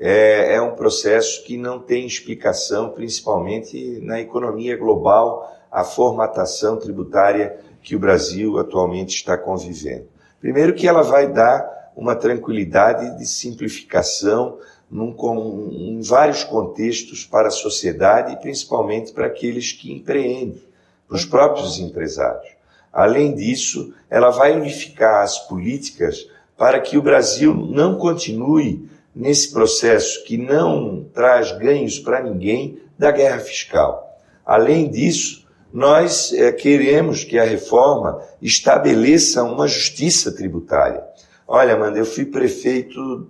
É, 0.00 0.56
é, 0.56 0.60
um 0.60 0.74
processo 0.74 1.44
que 1.44 1.56
não 1.56 1.78
tem 1.78 2.04
explicação, 2.04 2.90
principalmente 2.90 4.00
na 4.02 4.20
economia 4.20 4.76
global, 4.76 5.48
a 5.70 5.84
formatação 5.84 6.76
tributária 6.76 7.56
que 7.84 7.94
o 7.94 8.00
Brasil 8.00 8.58
atualmente 8.58 9.14
está 9.14 9.38
convivendo. 9.38 10.08
Primeiro, 10.40 10.74
que 10.74 10.88
ela 10.88 11.02
vai 11.02 11.32
dar 11.32 11.92
uma 11.94 12.16
tranquilidade 12.16 13.16
de 13.16 13.24
simplificação 13.24 14.58
num, 14.90 15.12
com, 15.12 15.68
em 15.70 16.00
vários 16.02 16.42
contextos 16.42 17.24
para 17.24 17.46
a 17.46 17.52
sociedade 17.52 18.32
e 18.32 18.36
principalmente 18.38 19.12
para 19.12 19.28
aqueles 19.28 19.70
que 19.70 19.92
empreendem, 19.92 20.60
para 21.06 21.16
os 21.16 21.24
próprios 21.24 21.78
empresários. 21.78 22.51
Além 22.92 23.34
disso, 23.34 23.94
ela 24.10 24.30
vai 24.30 24.54
unificar 24.54 25.22
as 25.22 25.38
políticas 25.48 26.28
para 26.56 26.78
que 26.80 26.98
o 26.98 27.02
Brasil 27.02 27.54
não 27.54 27.96
continue 27.96 28.88
nesse 29.14 29.52
processo 29.52 30.22
que 30.24 30.36
não 30.36 31.04
traz 31.12 31.52
ganhos 31.52 31.98
para 31.98 32.22
ninguém 32.22 32.78
da 32.98 33.10
guerra 33.10 33.40
fiscal. 33.40 34.18
Além 34.44 34.90
disso, 34.90 35.46
nós 35.72 36.32
é, 36.32 36.52
queremos 36.52 37.24
que 37.24 37.38
a 37.38 37.44
reforma 37.44 38.22
estabeleça 38.40 39.42
uma 39.42 39.66
justiça 39.66 40.30
tributária. 40.30 41.02
Olha, 41.48 41.74
Amanda, 41.74 41.98
eu 41.98 42.04
fui 42.04 42.26
prefeito 42.26 43.26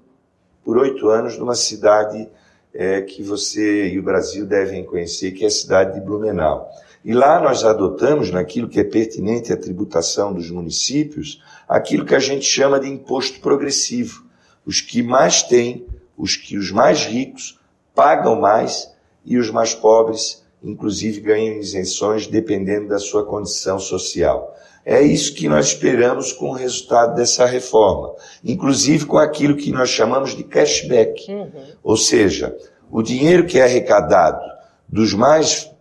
por 0.64 0.76
oito 0.78 1.08
anos 1.08 1.38
numa 1.38 1.54
cidade 1.54 2.28
é, 2.74 3.02
que 3.02 3.22
você 3.22 3.88
e 3.88 3.98
o 3.98 4.02
Brasil 4.02 4.46
devem 4.46 4.84
conhecer, 4.84 5.32
que 5.32 5.44
é 5.44 5.46
a 5.46 5.50
cidade 5.50 5.94
de 5.94 6.04
Blumenau. 6.04 6.70
E 7.04 7.12
lá 7.12 7.40
nós 7.40 7.64
adotamos, 7.64 8.30
naquilo 8.30 8.68
que 8.68 8.78
é 8.78 8.84
pertinente 8.84 9.52
à 9.52 9.56
tributação 9.56 10.32
dos 10.32 10.50
municípios, 10.50 11.42
aquilo 11.68 12.04
que 12.04 12.14
a 12.14 12.20
gente 12.20 12.44
chama 12.44 12.78
de 12.78 12.88
imposto 12.88 13.40
progressivo. 13.40 14.24
Os 14.64 14.80
que 14.80 15.02
mais 15.02 15.42
têm, 15.42 15.84
os 16.16 16.36
que 16.36 16.56
os 16.56 16.70
mais 16.70 17.04
ricos 17.04 17.58
pagam 17.94 18.40
mais 18.40 18.92
e 19.24 19.36
os 19.36 19.50
mais 19.50 19.74
pobres, 19.74 20.44
inclusive, 20.62 21.20
ganham 21.20 21.58
isenções 21.58 22.26
dependendo 22.28 22.88
da 22.88 22.98
sua 22.98 23.24
condição 23.24 23.78
social. 23.78 24.56
É 24.84 25.00
isso 25.00 25.34
que 25.34 25.48
nós 25.48 25.68
esperamos 25.68 26.32
com 26.32 26.50
o 26.50 26.54
resultado 26.54 27.14
dessa 27.14 27.46
reforma, 27.46 28.14
inclusive 28.44 29.06
com 29.06 29.16
aquilo 29.16 29.56
que 29.56 29.70
nós 29.70 29.88
chamamos 29.88 30.36
de 30.36 30.42
cashback, 30.42 31.30
uhum. 31.30 31.50
ou 31.82 31.96
seja, 31.96 32.56
o 32.90 33.00
dinheiro 33.00 33.46
que 33.46 33.58
é 33.58 33.62
arrecadado 33.62 34.40
dos 34.88 35.14
mais 35.14 35.71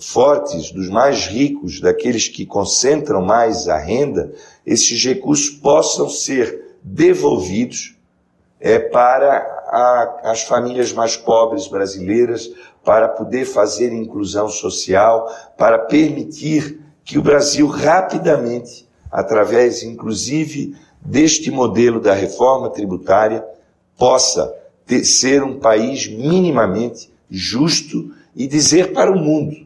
fortes, 0.00 0.70
dos 0.70 0.88
mais 0.88 1.26
ricos, 1.26 1.80
daqueles 1.80 2.28
que 2.28 2.44
concentram 2.44 3.22
mais 3.22 3.68
a 3.68 3.78
renda, 3.78 4.32
esses 4.66 5.02
recursos 5.04 5.50
possam 5.50 6.08
ser 6.08 6.76
devolvidos 6.82 7.96
é, 8.60 8.78
para 8.78 9.36
a, 9.68 10.30
as 10.30 10.42
famílias 10.42 10.92
mais 10.92 11.16
pobres 11.16 11.66
brasileiras, 11.68 12.50
para 12.84 13.08
poder 13.08 13.44
fazer 13.46 13.92
inclusão 13.92 14.48
social, 14.48 15.28
para 15.56 15.78
permitir 15.78 16.80
que 17.04 17.18
o 17.18 17.22
Brasil 17.22 17.66
rapidamente, 17.66 18.88
através 19.10 19.82
inclusive 19.82 20.76
deste 21.00 21.50
modelo 21.50 22.00
da 22.00 22.14
reforma 22.14 22.70
tributária, 22.70 23.44
possa 23.96 24.52
ter, 24.86 25.04
ser 25.04 25.42
um 25.42 25.58
país 25.58 26.06
minimamente 26.06 27.12
justo 27.30 28.12
e 28.34 28.46
dizer 28.46 28.92
para 28.92 29.10
o 29.10 29.18
mundo 29.18 29.56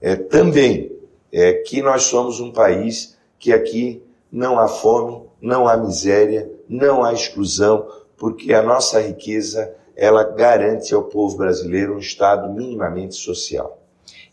é, 0.00 0.16
também 0.16 0.92
é, 1.32 1.54
que 1.54 1.82
nós 1.82 2.04
somos 2.04 2.40
um 2.40 2.52
país 2.52 3.16
que 3.38 3.52
aqui 3.52 4.02
não 4.30 4.58
há 4.58 4.68
fome, 4.68 5.22
não 5.40 5.66
há 5.66 5.76
miséria, 5.76 6.50
não 6.68 7.02
há 7.02 7.12
exclusão, 7.12 7.86
porque 8.16 8.54
a 8.54 8.62
nossa 8.62 9.00
riqueza 9.00 9.74
ela 9.96 10.24
garante 10.24 10.94
ao 10.94 11.02
povo 11.04 11.36
brasileiro 11.36 11.94
um 11.94 11.98
estado 11.98 12.52
minimamente 12.52 13.14
social. 13.14 13.81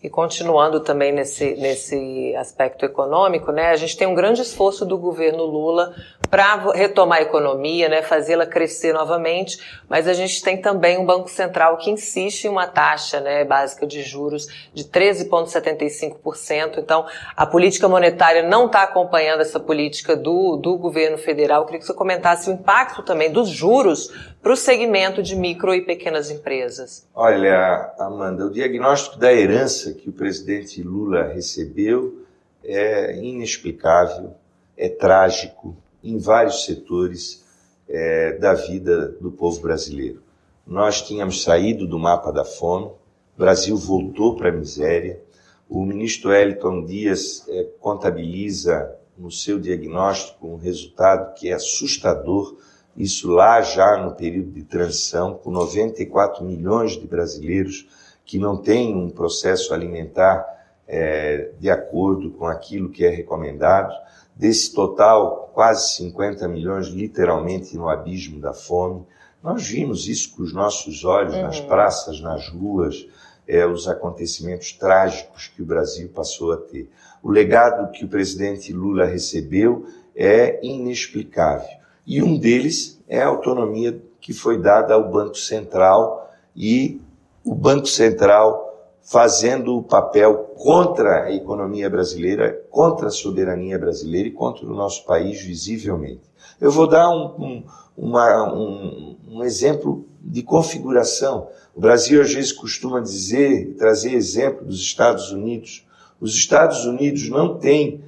E 0.01 0.09
continuando 0.09 0.79
também 0.79 1.11
nesse, 1.11 1.55
nesse 1.55 2.33
aspecto 2.37 2.85
econômico, 2.85 3.51
né, 3.51 3.69
a 3.69 3.75
gente 3.75 3.97
tem 3.97 4.07
um 4.07 4.15
grande 4.15 4.41
esforço 4.41 4.85
do 4.85 4.97
governo 4.97 5.43
Lula 5.43 5.93
para 6.29 6.71
retomar 6.71 7.17
a 7.19 7.21
economia, 7.21 7.89
né, 7.89 8.01
fazê-la 8.01 8.45
crescer 8.45 8.93
novamente, 8.93 9.59
mas 9.89 10.07
a 10.07 10.13
gente 10.13 10.41
tem 10.41 10.55
também 10.55 10.97
um 10.97 11.05
Banco 11.05 11.29
Central 11.29 11.77
que 11.77 11.89
insiste 11.89 12.45
em 12.45 12.49
uma 12.49 12.65
taxa 12.65 13.19
né, 13.19 13.43
básica 13.43 13.85
de 13.85 14.01
juros 14.01 14.47
de 14.73 14.85
13,75%. 14.85 16.77
Então, 16.77 17.05
a 17.35 17.45
política 17.45 17.89
monetária 17.89 18.43
não 18.43 18.67
está 18.67 18.83
acompanhando 18.83 19.41
essa 19.41 19.59
política 19.59 20.15
do, 20.15 20.55
do 20.55 20.77
governo 20.77 21.17
federal. 21.17 21.61
Eu 21.61 21.65
queria 21.65 21.79
que 21.79 21.85
você 21.85 21.93
comentasse 21.93 22.49
o 22.49 22.53
impacto 22.53 23.03
também 23.03 23.31
dos 23.31 23.49
juros 23.49 24.09
para 24.41 24.53
o 24.53 24.57
segmento 24.57 25.21
de 25.21 25.35
micro 25.35 25.73
e 25.73 25.81
pequenas 25.81 26.31
empresas. 26.31 27.07
Olha, 27.13 27.93
Amanda, 27.99 28.45
o 28.45 28.51
diagnóstico 28.51 29.17
da 29.17 29.33
herança 29.33 29.93
que 29.93 30.09
o 30.09 30.13
presidente 30.13 30.81
Lula 30.81 31.23
recebeu 31.23 32.25
é 32.63 33.15
inexplicável, 33.17 34.33
é 34.77 34.87
trágico 34.87 35.75
em 36.03 36.17
vários 36.17 36.65
setores 36.65 37.45
é, 37.87 38.33
da 38.33 38.53
vida 38.53 39.09
do 39.19 39.31
povo 39.31 39.61
brasileiro. 39.61 40.21
Nós 40.65 41.01
tínhamos 41.01 41.43
saído 41.43 41.87
do 41.87 41.99
mapa 41.99 42.31
da 42.31 42.45
fome, 42.45 42.85
o 42.85 43.39
Brasil 43.39 43.75
voltou 43.75 44.35
para 44.35 44.49
a 44.49 44.53
miséria. 44.53 45.19
O 45.67 45.83
ministro 45.85 46.33
Eliton 46.33 46.85
Dias 46.85 47.45
é, 47.49 47.65
contabiliza 47.79 48.95
no 49.17 49.31
seu 49.31 49.59
diagnóstico 49.59 50.47
um 50.47 50.57
resultado 50.57 51.33
que 51.33 51.49
é 51.49 51.53
assustador 51.53 52.55
isso 52.95 53.29
lá 53.31 53.61
já 53.61 53.97
no 53.97 54.15
período 54.15 54.51
de 54.51 54.63
transição, 54.63 55.35
com 55.35 55.51
94 55.51 56.43
milhões 56.43 56.93
de 56.93 57.07
brasileiros 57.07 57.87
que 58.25 58.37
não 58.37 58.57
têm 58.57 58.95
um 58.95 59.09
processo 59.09 59.73
alimentar 59.73 60.45
é, 60.87 61.51
de 61.59 61.69
acordo 61.69 62.31
com 62.31 62.45
aquilo 62.45 62.89
que 62.89 63.05
é 63.05 63.09
recomendado. 63.09 63.93
Desse 64.35 64.73
total, 64.73 65.51
quase 65.53 65.95
50 65.95 66.47
milhões 66.47 66.87
literalmente 66.87 67.75
no 67.75 67.89
abismo 67.89 68.39
da 68.39 68.53
fome. 68.53 69.05
Nós 69.43 69.67
vimos 69.67 70.07
isso 70.07 70.35
com 70.35 70.43
os 70.43 70.53
nossos 70.53 71.03
olhos 71.03 71.33
uhum. 71.33 71.43
nas 71.43 71.59
praças, 71.59 72.19
nas 72.19 72.49
ruas, 72.49 73.07
é, 73.47 73.65
os 73.65 73.87
acontecimentos 73.87 74.73
trágicos 74.73 75.47
que 75.47 75.61
o 75.61 75.65
Brasil 75.65 76.09
passou 76.09 76.53
a 76.53 76.57
ter. 76.57 76.89
O 77.23 77.31
legado 77.31 77.91
que 77.91 78.05
o 78.05 78.07
presidente 78.07 78.71
Lula 78.71 79.05
recebeu 79.05 79.87
é 80.15 80.59
inexplicável. 80.63 81.78
E 82.09 82.23
um 82.23 82.39
deles 82.39 82.99
é 83.07 83.21
a 83.21 83.27
autonomia 83.27 84.01
que 84.19 84.33
foi 84.33 84.59
dada 84.59 84.95
ao 84.95 85.11
Banco 85.11 85.37
Central 85.37 86.27
e 86.55 86.99
o 87.45 87.53
Banco 87.53 87.85
Central 87.85 88.65
fazendo 89.03 89.77
o 89.77 89.83
papel 89.83 90.55
contra 90.57 91.25
a 91.25 91.31
economia 91.31 91.87
brasileira, 91.87 92.65
contra 92.71 93.09
a 93.09 93.11
soberania 93.11 93.77
brasileira 93.77 94.27
e 94.27 94.31
contra 94.31 94.65
o 94.65 94.73
nosso 94.73 95.05
país 95.05 95.39
visivelmente. 95.39 96.21
Eu 96.59 96.71
vou 96.71 96.87
dar 96.87 97.11
um, 97.11 97.25
um, 97.37 97.63
uma, 97.95 98.53
um, 98.53 99.15
um 99.29 99.43
exemplo 99.43 100.03
de 100.19 100.41
configuração. 100.41 101.47
O 101.75 101.79
Brasil 101.79 102.23
às 102.23 102.33
vezes 102.33 102.51
costuma 102.51 103.01
dizer, 103.01 103.75
trazer 103.77 104.15
exemplo 104.15 104.65
dos 104.65 104.81
Estados 104.81 105.31
Unidos. 105.31 105.85
Os 106.19 106.33
Estados 106.33 106.85
Unidos 106.85 107.29
não 107.29 107.59
têm 107.59 108.01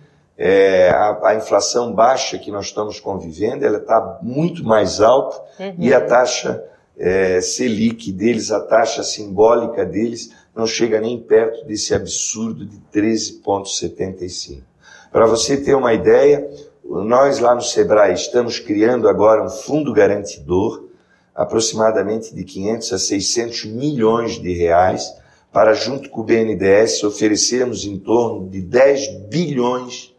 é, 0.44 0.90
a, 0.90 1.28
a, 1.28 1.36
inflação 1.36 1.94
baixa 1.94 2.36
que 2.40 2.50
nós 2.50 2.66
estamos 2.66 3.00
convivendo, 3.00 3.64
ela 3.64 3.78
está 3.78 4.18
muito 4.24 4.64
mais 4.64 5.00
alta 5.00 5.40
uhum. 5.60 5.76
e 5.78 5.94
a 5.94 6.02
taxa 6.02 6.64
é, 6.98 7.40
Selic 7.40 8.12
deles, 8.12 8.50
a 8.50 8.60
taxa 8.60 9.04
simbólica 9.04 9.86
deles, 9.86 10.32
não 10.56 10.66
chega 10.66 11.00
nem 11.00 11.22
perto 11.22 11.64
desse 11.68 11.94
absurdo 11.94 12.66
de 12.66 12.82
13,75. 12.92 14.64
Para 15.12 15.28
você 15.28 15.58
ter 15.58 15.76
uma 15.76 15.94
ideia, 15.94 16.50
nós 16.84 17.38
lá 17.38 17.54
no 17.54 17.62
Sebrae 17.62 18.16
estamos 18.16 18.58
criando 18.58 19.08
agora 19.08 19.46
um 19.46 19.50
fundo 19.50 19.94
garantidor, 19.94 20.88
aproximadamente 21.36 22.34
de 22.34 22.44
500 22.44 22.94
a 22.94 22.98
600 22.98 23.66
milhões 23.66 24.42
de 24.42 24.52
reais, 24.54 25.14
para 25.54 25.74
junto 25.74 26.10
com 26.10 26.22
o 26.22 26.24
BNDES 26.24 27.04
oferecermos 27.04 27.86
em 27.86 28.00
torno 28.00 28.50
de 28.50 28.60
10 28.60 29.28
bilhões 29.30 30.12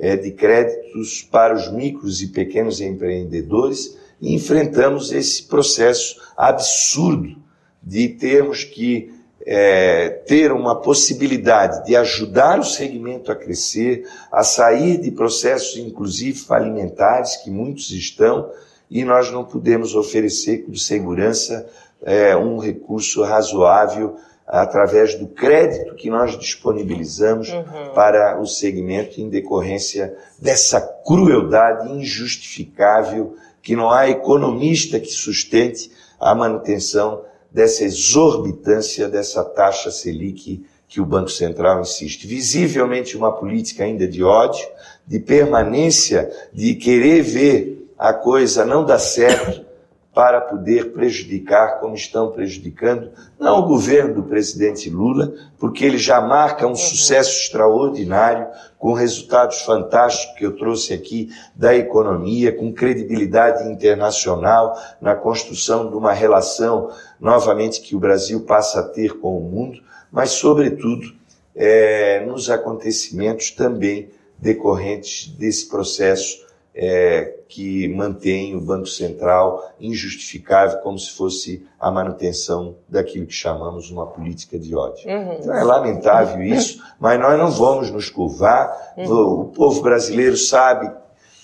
é, 0.00 0.16
de 0.16 0.32
créditos 0.32 1.22
para 1.22 1.54
os 1.54 1.70
micros 1.70 2.22
e 2.22 2.28
pequenos 2.28 2.80
empreendedores 2.80 3.96
e 4.20 4.34
enfrentamos 4.34 5.12
esse 5.12 5.42
processo 5.44 6.16
absurdo 6.36 7.36
de 7.82 8.08
termos 8.08 8.64
que 8.64 9.12
é, 9.46 10.08
ter 10.26 10.52
uma 10.52 10.76
possibilidade 10.76 11.84
de 11.84 11.96
ajudar 11.96 12.58
o 12.58 12.64
segmento 12.64 13.32
a 13.32 13.36
crescer, 13.36 14.06
a 14.30 14.42
sair 14.42 14.98
de 14.98 15.10
processos, 15.10 15.76
inclusive 15.78 16.38
falimentares, 16.38 17.36
que 17.36 17.50
muitos 17.50 17.90
estão, 17.90 18.50
e 18.90 19.04
nós 19.04 19.30
não 19.30 19.44
podemos 19.44 19.94
oferecer 19.94 20.64
com 20.64 20.74
segurança 20.74 21.66
é, 22.02 22.36
um 22.36 22.58
recurso 22.58 23.22
razoável 23.22 24.16
através 24.50 25.14
do 25.14 25.28
crédito 25.28 25.94
que 25.94 26.10
nós 26.10 26.36
disponibilizamos 26.36 27.48
uhum. 27.50 27.94
para 27.94 28.40
o 28.40 28.46
segmento 28.46 29.20
em 29.20 29.28
decorrência 29.28 30.16
dessa 30.40 30.80
crueldade 30.80 31.92
injustificável 31.92 33.36
que 33.62 33.76
não 33.76 33.90
há 33.90 34.08
economista 34.08 34.98
que 34.98 35.10
sustente 35.10 35.92
a 36.18 36.34
manutenção 36.34 37.22
dessa 37.50 37.84
exorbitância 37.84 39.08
dessa 39.08 39.44
taxa 39.44 39.90
Selic 39.90 40.64
que 40.88 41.00
o 41.00 41.06
Banco 41.06 41.30
Central 41.30 41.80
insiste. 41.80 42.26
Visivelmente 42.26 43.16
uma 43.16 43.30
política 43.30 43.84
ainda 43.84 44.08
de 44.08 44.24
ódio, 44.24 44.66
de 45.06 45.20
permanência, 45.20 46.28
de 46.52 46.74
querer 46.74 47.22
ver 47.22 47.88
a 47.96 48.12
coisa 48.12 48.64
não 48.64 48.84
dar 48.84 48.98
certo 48.98 49.69
para 50.12 50.40
poder 50.40 50.92
prejudicar, 50.92 51.78
como 51.78 51.94
estão 51.94 52.32
prejudicando, 52.32 53.12
não 53.38 53.60
o 53.60 53.66
governo 53.66 54.14
do 54.14 54.22
presidente 54.24 54.90
Lula, 54.90 55.32
porque 55.58 55.84
ele 55.84 55.98
já 55.98 56.20
marca 56.20 56.66
um 56.66 56.70
uhum. 56.70 56.76
sucesso 56.76 57.42
extraordinário, 57.42 58.48
com 58.76 58.92
resultados 58.92 59.60
fantásticos 59.60 60.36
que 60.36 60.44
eu 60.44 60.56
trouxe 60.56 60.92
aqui 60.92 61.30
da 61.54 61.76
economia, 61.76 62.50
com 62.50 62.72
credibilidade 62.72 63.70
internacional 63.70 64.76
na 65.00 65.14
construção 65.14 65.88
de 65.88 65.96
uma 65.96 66.12
relação, 66.12 66.90
novamente, 67.20 67.80
que 67.80 67.94
o 67.94 68.00
Brasil 68.00 68.40
passa 68.40 68.80
a 68.80 68.82
ter 68.82 69.20
com 69.20 69.36
o 69.36 69.40
mundo, 69.40 69.80
mas, 70.10 70.30
sobretudo, 70.30 71.06
é, 71.54 72.24
nos 72.26 72.50
acontecimentos 72.50 73.50
também 73.50 74.08
decorrentes 74.38 75.28
desse 75.36 75.68
processo 75.68 76.49
é, 76.74 77.40
que 77.48 77.88
mantém 77.88 78.54
o 78.54 78.60
Banco 78.60 78.86
Central 78.86 79.74
injustificável, 79.80 80.78
como 80.78 80.98
se 80.98 81.10
fosse 81.10 81.66
a 81.78 81.90
manutenção 81.90 82.76
daquilo 82.88 83.26
que 83.26 83.34
chamamos 83.34 83.90
uma 83.90 84.06
política 84.06 84.58
de 84.58 84.74
ódio. 84.74 85.08
Uhum. 85.08 85.36
Então 85.40 85.54
é 85.54 85.64
lamentável 85.64 86.42
isso, 86.42 86.82
mas 86.98 87.18
nós 87.18 87.38
não 87.38 87.50
vamos 87.50 87.90
nos 87.90 88.08
curvar. 88.08 88.94
Uhum. 88.96 89.40
O 89.40 89.44
povo 89.46 89.82
brasileiro 89.82 90.36
sabe 90.36 90.90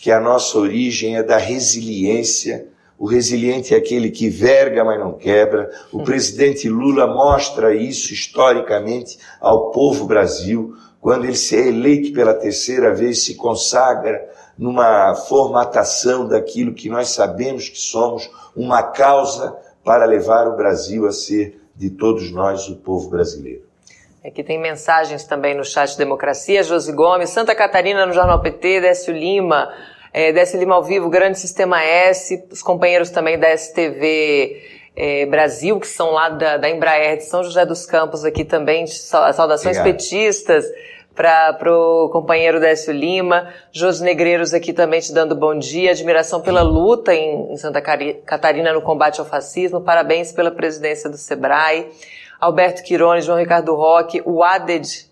que 0.00 0.10
a 0.10 0.20
nossa 0.20 0.58
origem 0.58 1.16
é 1.16 1.22
da 1.22 1.36
resiliência. 1.36 2.68
O 2.98 3.06
resiliente 3.06 3.74
é 3.74 3.76
aquele 3.76 4.10
que 4.10 4.28
verga, 4.28 4.84
mas 4.84 4.98
não 5.00 5.12
quebra. 5.12 5.68
O 5.92 5.98
uhum. 5.98 6.04
presidente 6.04 6.68
Lula 6.68 7.06
mostra 7.06 7.74
isso 7.74 8.14
historicamente 8.14 9.18
ao 9.40 9.70
povo 9.70 10.06
Brasil, 10.06 10.74
quando 11.00 11.24
ele 11.24 11.36
se 11.36 11.54
é 11.56 11.68
eleito 11.68 12.12
pela 12.12 12.34
terceira 12.34 12.94
vez, 12.94 13.24
se 13.24 13.34
consagra 13.34 14.35
numa 14.58 15.14
formatação 15.14 16.26
daquilo 16.26 16.74
que 16.74 16.88
nós 16.88 17.08
sabemos 17.08 17.68
que 17.68 17.78
somos, 17.78 18.30
uma 18.54 18.82
causa 18.82 19.56
para 19.84 20.04
levar 20.04 20.48
o 20.48 20.56
Brasil 20.56 21.06
a 21.06 21.12
ser 21.12 21.60
de 21.74 21.90
todos 21.90 22.30
nós 22.32 22.68
o 22.68 22.76
povo 22.76 23.10
brasileiro. 23.10 23.62
Aqui 24.24 24.42
tem 24.42 24.60
mensagens 24.60 25.22
também 25.24 25.54
no 25.54 25.64
chat 25.64 25.96
Democracia, 25.96 26.62
Josi 26.62 26.90
Gomes, 26.90 27.30
Santa 27.30 27.54
Catarina 27.54 28.04
no 28.04 28.12
Jornal 28.12 28.40
PT, 28.40 28.80
Décio 28.80 29.14
Lima, 29.14 29.72
é, 30.12 30.32
Décio 30.32 30.58
Lima 30.58 30.74
ao 30.74 30.82
vivo, 30.82 31.08
Grande 31.08 31.38
Sistema 31.38 31.80
S, 31.84 32.44
os 32.50 32.60
companheiros 32.60 33.10
também 33.10 33.38
da 33.38 33.56
STV 33.56 34.60
é, 34.96 35.26
Brasil, 35.26 35.78
que 35.78 35.86
são 35.86 36.10
lá 36.10 36.30
da, 36.30 36.56
da 36.56 36.68
Embraer 36.68 37.18
de 37.18 37.24
São 37.24 37.44
José 37.44 37.64
dos 37.64 37.86
Campos 37.86 38.24
aqui 38.24 38.44
também, 38.44 38.86
saudações 38.88 39.76
Obrigado. 39.76 39.84
petistas 39.84 40.64
para 41.16 41.72
o 41.72 42.10
companheiro 42.10 42.60
Décio 42.60 42.92
Lima, 42.92 43.48
Jos 43.72 44.02
Negreiros 44.02 44.52
aqui 44.52 44.74
também 44.74 45.00
te 45.00 45.14
dando 45.14 45.34
bom 45.34 45.58
dia, 45.58 45.92
admiração 45.92 46.42
pela 46.42 46.60
luta 46.60 47.14
em, 47.14 47.52
em 47.52 47.56
Santa 47.56 47.80
Catarina 47.80 48.72
no 48.74 48.82
combate 48.82 49.18
ao 49.18 49.26
fascismo, 49.26 49.80
parabéns 49.80 50.30
pela 50.30 50.50
presidência 50.50 51.08
do 51.08 51.16
SEBRAE, 51.16 51.90
Alberto 52.38 52.82
Quirone, 52.82 53.22
João 53.22 53.38
Ricardo 53.38 53.74
Roque, 53.74 54.22
o 54.26 54.44
ADED, 54.44 55.06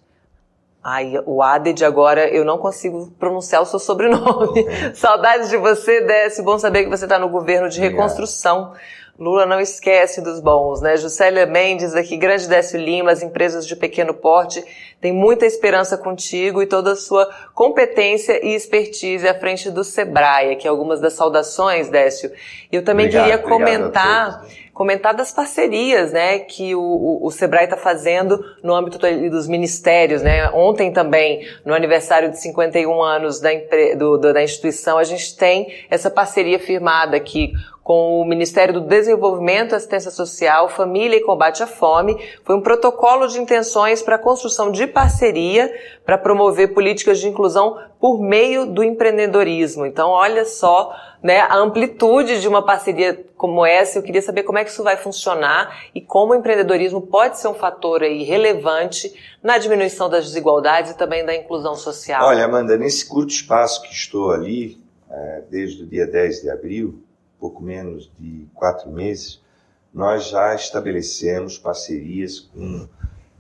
Ai, 0.87 1.15
o 1.25 1.43
Aded 1.43 1.83
agora 1.83 2.29
eu 2.29 2.45
não 2.45 2.59
consigo 2.59 3.11
pronunciar 3.19 3.63
o 3.63 3.65
seu 3.65 3.79
sobrenome. 3.79 4.67
Saudades 4.93 5.49
de 5.49 5.57
você, 5.57 6.03
Décio. 6.03 6.45
Bom 6.45 6.59
saber 6.59 6.85
que 6.85 6.91
você 6.91 7.07
está 7.07 7.19
no 7.19 7.31
governo 7.31 7.71
de 7.71 7.81
reconstrução. 7.81 8.75
Lula 9.17 9.47
não 9.47 9.61
esquece 9.61 10.21
dos 10.21 10.41
bons, 10.41 10.81
né? 10.81 10.97
Juscelia 10.97 11.47
Mendes 11.47 11.95
aqui, 11.95 12.17
Grande 12.17 12.49
Décio 12.49 12.81
Lima, 12.81 13.13
as 13.13 13.23
empresas 13.23 13.65
de 13.65 13.77
pequeno 13.77 14.13
porte 14.13 14.65
têm 15.01 15.13
muita 15.13 15.47
esperança 15.47 15.97
contigo 15.97 16.61
e 16.61 16.67
toda 16.67 16.93
a 16.93 16.97
sua 16.97 17.31
competência 17.55 18.45
e 18.45 18.57
expertise 18.57 19.29
à 19.29 19.35
frente 19.39 19.71
do 19.71 19.85
Sebrae, 19.85 20.53
aqui 20.53 20.67
algumas 20.67 21.01
das 21.01 21.13
saudações, 21.13 21.89
Décio. 21.89 22.33
E 22.73 22.77
eu 22.77 22.83
também 22.83 23.07
obrigado, 23.07 23.25
queria 23.25 23.39
comentar 23.39 24.41
todos, 24.41 24.49
né? 24.49 24.65
comentar 24.75 25.15
das 25.15 25.31
parcerias, 25.31 26.11
né, 26.11 26.41
que 26.41 26.75
o, 26.75 26.81
o, 26.81 27.27
o 27.27 27.31
Sebrae 27.31 27.65
está 27.65 27.77
fazendo 27.77 28.45
no 28.61 28.75
âmbito 28.75 28.99
dos 29.31 29.47
ministérios, 29.47 30.21
né. 30.21 30.51
Ontem 30.51 30.93
também, 30.93 31.47
no 31.65 31.73
aniversário 31.73 32.31
de 32.31 32.41
51 32.41 33.01
anos 33.01 33.41
da, 33.41 33.51
do, 33.97 34.19
da 34.19 34.43
instituição, 34.43 34.99
a 34.99 35.05
gente 35.05 35.37
tem 35.37 35.73
essa 35.89 36.11
parceria 36.11 36.59
firmada 36.59 37.17
aqui 37.17 37.53
com 37.85 38.19
o 38.19 38.25
Ministério 38.25 38.73
do 38.73 38.81
Desenvolvimento, 38.81 39.75
Assistência 39.75 40.11
Social, 40.11 40.71
Família 40.71 41.19
e 41.19 41.23
Combate 41.23 41.63
à 41.63 41.67
Fome. 41.67 42.19
Foi 42.43 42.57
um 42.57 42.63
protocolo 42.63 43.27
de 43.27 43.39
intenções 43.39 44.01
para 44.01 44.17
a 44.17 44.19
construção 44.19 44.73
de 44.73 44.87
parceria 44.87 45.71
para 46.03 46.17
promover 46.17 46.73
políticas 46.73 47.21
de 47.21 47.29
inclusão 47.29 47.77
por 48.01 48.19
meio 48.19 48.65
do 48.65 48.83
empreendedorismo. 48.83 49.85
Então, 49.85 50.09
olha 50.09 50.47
só 50.47 50.97
né, 51.23 51.41
a 51.41 51.57
amplitude 51.59 52.41
de 52.41 52.49
uma 52.49 52.65
parceria 52.65 53.23
como 53.37 53.67
essa. 53.67 53.99
Eu 53.99 54.03
queria 54.03 54.23
saber 54.23 54.45
como 54.45 54.57
é 54.57 54.65
que 54.65 54.71
isso 54.71 54.83
vai 54.83 54.97
funcionar 54.97 55.85
e 55.95 56.01
como 56.01 56.33
o 56.33 56.37
empreendedorismo 56.37 57.03
pode 57.03 57.39
ser 57.39 57.49
um 57.49 57.55
fator 57.55 58.03
aí 58.03 58.23
relevante 58.23 59.15
na 59.43 59.59
diminuição 59.59 60.09
das 60.09 60.25
desigualdades 60.25 60.93
e 60.93 60.97
também 60.97 61.23
da 61.23 61.35
inclusão 61.35 61.75
social. 61.75 62.27
Olha, 62.27 62.47
Amanda, 62.47 62.79
nesse 62.79 63.07
curto 63.07 63.29
espaço 63.29 63.83
que 63.83 63.93
estou 63.93 64.31
ali, 64.31 64.83
é, 65.11 65.43
desde 65.51 65.83
o 65.83 65.87
dia 65.87 66.07
10 66.07 66.41
de 66.41 66.51
abril, 66.51 67.05
pouco 67.45 67.63
menos 67.63 68.11
de 68.19 68.49
quatro 68.55 68.91
meses, 68.91 69.39
nós 69.93 70.29
já 70.29 70.55
estabelecemos 70.55 71.59
parcerias 71.59 72.41
com 72.41 72.89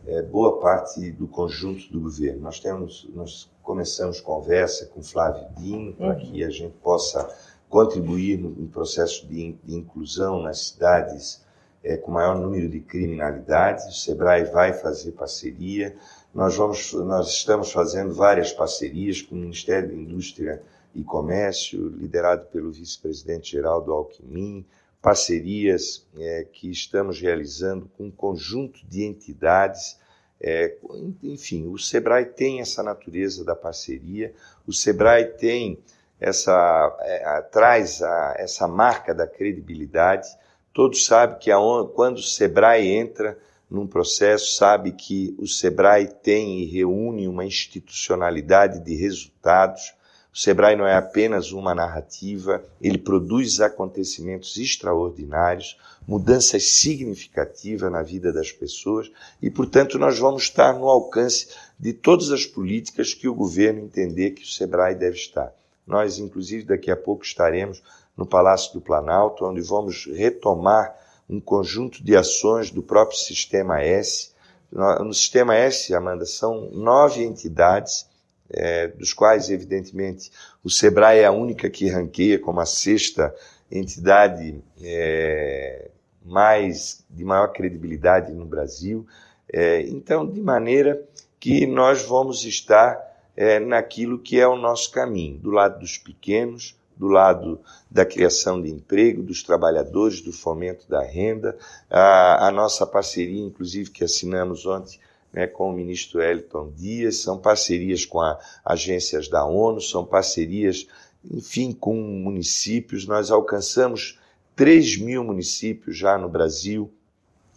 é, 0.06 0.20
boa 0.20 0.60
parte 0.60 1.10
do 1.12 1.26
conjunto 1.26 1.90
do 1.90 2.02
governo. 2.02 2.42
Nós 2.42 2.60
temos, 2.60 3.08
nós 3.14 3.50
começamos 3.62 4.20
conversa 4.20 4.84
com 4.92 5.02
Flávio 5.02 5.46
Dino 5.56 5.94
para 5.94 6.08
uhum. 6.08 6.18
que 6.18 6.44
a 6.44 6.50
gente 6.50 6.74
possa 6.82 7.34
contribuir 7.66 8.38
no, 8.38 8.50
no 8.50 8.68
processo 8.68 9.26
de, 9.26 9.56
de, 9.64 9.74
inclusão 9.74 10.42
nas 10.42 10.66
cidades 10.66 11.42
é, 11.82 11.96
com 11.96 12.12
maior 12.12 12.38
número 12.38 12.68
de 12.68 12.80
criminalidade. 12.80 13.88
O 13.88 13.92
Sebrae 13.92 14.44
vai 14.44 14.74
fazer 14.74 15.12
parceria. 15.12 15.96
Nós 16.34 16.54
vamos, 16.56 16.92
nós 16.92 17.30
estamos 17.30 17.72
fazendo 17.72 18.12
várias 18.12 18.52
parcerias 18.52 19.22
com 19.22 19.34
o 19.34 19.38
Ministério 19.38 19.88
da 19.88 19.94
Indústria 19.94 20.62
e 20.94 21.02
Comércio, 21.02 21.88
liderado 21.88 22.46
pelo 22.46 22.70
vice-presidente 22.70 23.52
Geraldo 23.52 23.92
Alckmin, 23.92 24.64
parcerias 25.02 26.06
é, 26.16 26.46
que 26.50 26.70
estamos 26.70 27.20
realizando 27.20 27.90
com 27.96 28.04
um 28.04 28.10
conjunto 28.10 28.80
de 28.86 29.04
entidades. 29.04 29.98
É, 30.40 30.76
enfim, 31.22 31.66
o 31.66 31.78
Sebrae 31.78 32.24
tem 32.24 32.60
essa 32.60 32.82
natureza 32.82 33.44
da 33.44 33.54
parceria, 33.54 34.32
o 34.66 34.72
Sebrae 34.72 35.26
tem 35.26 35.78
essa, 36.20 36.96
é, 37.00 37.40
traz 37.42 38.02
a, 38.02 38.34
essa 38.38 38.66
marca 38.66 39.14
da 39.14 39.26
credibilidade. 39.26 40.28
Todos 40.72 41.04
sabem 41.04 41.38
que 41.38 41.50
a, 41.50 41.58
quando 41.94 42.16
o 42.18 42.22
Sebrae 42.22 42.88
entra 42.88 43.38
num 43.68 43.86
processo, 43.86 44.56
sabe 44.56 44.92
que 44.92 45.34
o 45.38 45.46
Sebrae 45.46 46.06
tem 46.06 46.60
e 46.60 46.64
reúne 46.64 47.28
uma 47.28 47.44
institucionalidade 47.44 48.80
de 48.80 48.94
resultados 48.94 49.94
o 50.34 50.36
Sebrae 50.36 50.74
não 50.74 50.84
é 50.84 50.96
apenas 50.96 51.52
uma 51.52 51.76
narrativa, 51.76 52.60
ele 52.82 52.98
produz 52.98 53.60
acontecimentos 53.60 54.56
extraordinários, 54.56 55.78
mudanças 56.08 56.72
significativas 56.72 57.92
na 57.92 58.02
vida 58.02 58.32
das 58.32 58.50
pessoas 58.50 59.12
e, 59.40 59.48
portanto, 59.48 59.96
nós 59.96 60.18
vamos 60.18 60.42
estar 60.42 60.72
no 60.72 60.88
alcance 60.88 61.50
de 61.78 61.92
todas 61.92 62.32
as 62.32 62.44
políticas 62.44 63.14
que 63.14 63.28
o 63.28 63.34
governo 63.34 63.78
entender 63.78 64.32
que 64.32 64.42
o 64.42 64.46
Sebrae 64.46 64.96
deve 64.96 65.16
estar. 65.16 65.54
Nós, 65.86 66.18
inclusive, 66.18 66.64
daqui 66.64 66.90
a 66.90 66.96
pouco 66.96 67.24
estaremos 67.24 67.80
no 68.16 68.26
Palácio 68.26 68.72
do 68.72 68.80
Planalto, 68.80 69.44
onde 69.44 69.60
vamos 69.60 70.06
retomar 70.06 70.98
um 71.30 71.40
conjunto 71.40 72.02
de 72.02 72.16
ações 72.16 72.72
do 72.72 72.82
próprio 72.82 73.18
Sistema 73.18 73.80
S. 73.82 74.32
No 74.72 75.14
Sistema 75.14 75.54
S, 75.54 75.94
Amanda, 75.94 76.26
são 76.26 76.70
nove 76.72 77.22
entidades 77.22 78.12
é, 78.50 78.88
dos 78.88 79.12
quais, 79.12 79.50
evidentemente, 79.50 80.30
o 80.62 80.70
SEBRAE 80.70 81.20
é 81.20 81.24
a 81.24 81.32
única 81.32 81.68
que 81.70 81.88
ranqueia 81.88 82.38
como 82.38 82.60
a 82.60 82.66
sexta 82.66 83.34
entidade 83.70 84.62
é, 84.82 85.90
mais 86.24 87.04
de 87.10 87.24
maior 87.24 87.48
credibilidade 87.48 88.32
no 88.32 88.44
Brasil. 88.44 89.06
É, 89.52 89.82
então, 89.82 90.26
de 90.26 90.40
maneira 90.40 91.02
que 91.38 91.66
nós 91.66 92.02
vamos 92.02 92.44
estar 92.44 92.98
é, 93.36 93.58
naquilo 93.58 94.18
que 94.18 94.38
é 94.38 94.46
o 94.46 94.56
nosso 94.56 94.90
caminho, 94.90 95.38
do 95.38 95.50
lado 95.50 95.80
dos 95.80 95.98
pequenos, 95.98 96.76
do 96.96 97.08
lado 97.08 97.60
da 97.90 98.06
criação 98.06 98.62
de 98.62 98.70
emprego, 98.70 99.22
dos 99.22 99.42
trabalhadores, 99.42 100.20
do 100.20 100.32
fomento 100.32 100.88
da 100.88 101.02
renda, 101.02 101.56
a, 101.90 102.48
a 102.48 102.50
nossa 102.52 102.86
parceria, 102.86 103.42
inclusive, 103.42 103.90
que 103.90 104.04
assinamos 104.04 104.64
ontem 104.64 104.98
né, 105.34 105.48
com 105.48 105.68
o 105.68 105.72
ministro 105.72 106.22
Elton 106.22 106.70
Dias, 106.76 107.16
são 107.16 107.36
parcerias 107.36 108.06
com 108.06 108.20
a, 108.20 108.38
agências 108.64 109.28
da 109.28 109.44
ONU, 109.44 109.80
são 109.80 110.06
parcerias, 110.06 110.86
enfim, 111.28 111.72
com 111.72 111.96
municípios. 111.96 113.04
Nós 113.04 113.32
alcançamos 113.32 114.20
3 114.54 114.98
mil 114.98 115.24
municípios 115.24 115.98
já 115.98 116.16
no 116.16 116.28
Brasil, 116.28 116.88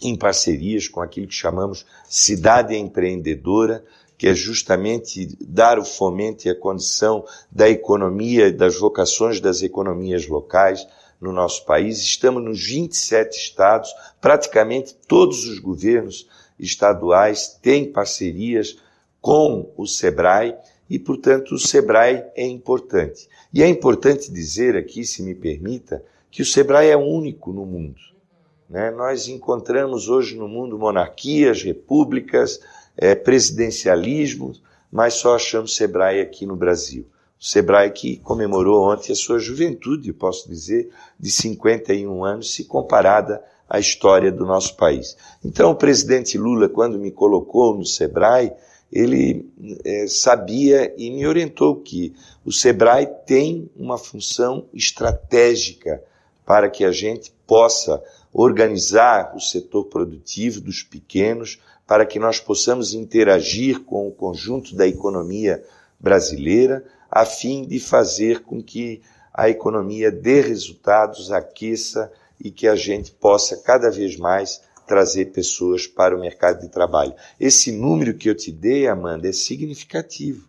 em 0.01 0.15
parcerias 0.15 0.87
com 0.87 1.01
aquilo 1.01 1.27
que 1.27 1.35
chamamos 1.35 1.85
cidade 2.09 2.75
empreendedora, 2.75 3.85
que 4.17 4.27
é 4.27 4.33
justamente 4.33 5.37
dar 5.39 5.77
o 5.77 5.85
fomento 5.85 6.47
e 6.47 6.49
a 6.49 6.59
condição 6.59 7.23
da 7.51 7.69
economia, 7.69 8.51
das 8.51 8.75
vocações 8.79 9.39
das 9.39 9.61
economias 9.61 10.27
locais 10.27 10.87
no 11.21 11.31
nosso 11.31 11.63
país. 11.65 11.99
Estamos 11.99 12.43
nos 12.43 12.65
27 12.65 13.37
estados, 13.37 13.93
praticamente 14.19 14.95
todos 15.07 15.47
os 15.47 15.59
governos 15.59 16.27
estaduais 16.59 17.57
têm 17.61 17.91
parcerias 17.91 18.77
com 19.21 19.71
o 19.75 19.85
SEBRAE 19.85 20.55
e, 20.89 20.97
portanto, 20.97 21.55
o 21.55 21.59
SEBRAE 21.59 22.25
é 22.35 22.45
importante. 22.45 23.27
E 23.53 23.61
é 23.61 23.67
importante 23.67 24.31
dizer 24.31 24.75
aqui, 24.75 25.05
se 25.05 25.21
me 25.21 25.35
permita, 25.35 26.03
que 26.31 26.41
o 26.41 26.45
SEBRAE 26.45 26.89
é 26.89 26.97
único 26.97 27.51
no 27.51 27.65
mundo. 27.65 27.99
Né? 28.69 28.91
Nós 28.91 29.27
encontramos 29.27 30.07
hoje 30.09 30.37
no 30.37 30.47
mundo 30.47 30.77
monarquias, 30.77 31.63
repúblicas, 31.63 32.59
é, 32.95 33.15
presidencialismo, 33.15 34.53
mas 34.91 35.15
só 35.15 35.35
achamos 35.35 35.75
SEBRAE 35.75 36.21
aqui 36.21 36.45
no 36.45 36.55
Brasil. 36.55 37.05
O 37.39 37.45
Sebrae 37.45 37.91
que 37.91 38.17
comemorou 38.17 38.91
ontem 38.91 39.11
a 39.11 39.15
sua 39.15 39.37
juventude, 39.37 40.11
posso 40.11 40.49
dizer, 40.49 40.89
de 41.19 41.29
51 41.29 42.23
anos, 42.23 42.53
se 42.53 42.65
comparada 42.65 43.43
à 43.69 43.79
história 43.79 44.31
do 44.31 44.45
nosso 44.45 44.75
país. 44.75 45.17
Então, 45.43 45.71
o 45.71 45.75
presidente 45.75 46.37
Lula, 46.37 46.69
quando 46.69 46.97
me 46.97 47.11
colocou 47.11 47.75
no 47.75 47.85
Sebrae, 47.85 48.53
ele 48.91 49.49
é, 49.83 50.07
sabia 50.07 50.93
e 50.97 51.11
me 51.11 51.27
orientou 51.27 51.75
que 51.75 52.13
o 52.45 52.51
Sebrae 52.51 53.07
tem 53.25 53.69
uma 53.75 53.97
função 53.97 54.65
estratégica 54.73 56.01
para 56.45 56.69
que 56.69 56.85
a 56.85 56.91
gente 56.91 57.33
possa 57.45 58.01
organizar 58.31 59.35
o 59.35 59.41
setor 59.41 59.85
produtivo 59.85 60.61
dos 60.61 60.83
pequenos, 60.83 61.59
para 61.85 62.05
que 62.05 62.19
nós 62.19 62.39
possamos 62.39 62.93
interagir 62.93 63.81
com 63.81 64.07
o 64.07 64.11
conjunto 64.11 64.75
da 64.75 64.87
economia 64.87 65.63
brasileira, 65.99 66.85
a 67.09 67.25
fim 67.25 67.65
de 67.65 67.79
fazer 67.79 68.41
com 68.43 68.61
que 68.61 69.01
a 69.33 69.49
economia 69.49 70.11
dê 70.11 70.41
resultados, 70.41 71.31
aqueça 71.31 72.11
e 72.39 72.51
que 72.51 72.67
a 72.67 72.75
gente 72.75 73.11
possa 73.11 73.57
cada 73.57 73.89
vez 73.89 74.17
mais 74.17 74.61
trazer 74.85 75.25
pessoas 75.27 75.85
para 75.85 76.15
o 76.15 76.19
mercado 76.19 76.61
de 76.61 76.69
trabalho. 76.69 77.13
Esse 77.39 77.71
número 77.71 78.13
que 78.13 78.29
eu 78.29 78.35
te 78.35 78.51
dei, 78.51 78.87
Amanda, 78.87 79.27
é 79.27 79.33
significativo. 79.33 80.47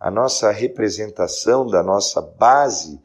A 0.00 0.10
nossa 0.10 0.50
representação 0.50 1.66
da 1.66 1.82
nossa 1.82 2.20
base, 2.20 3.00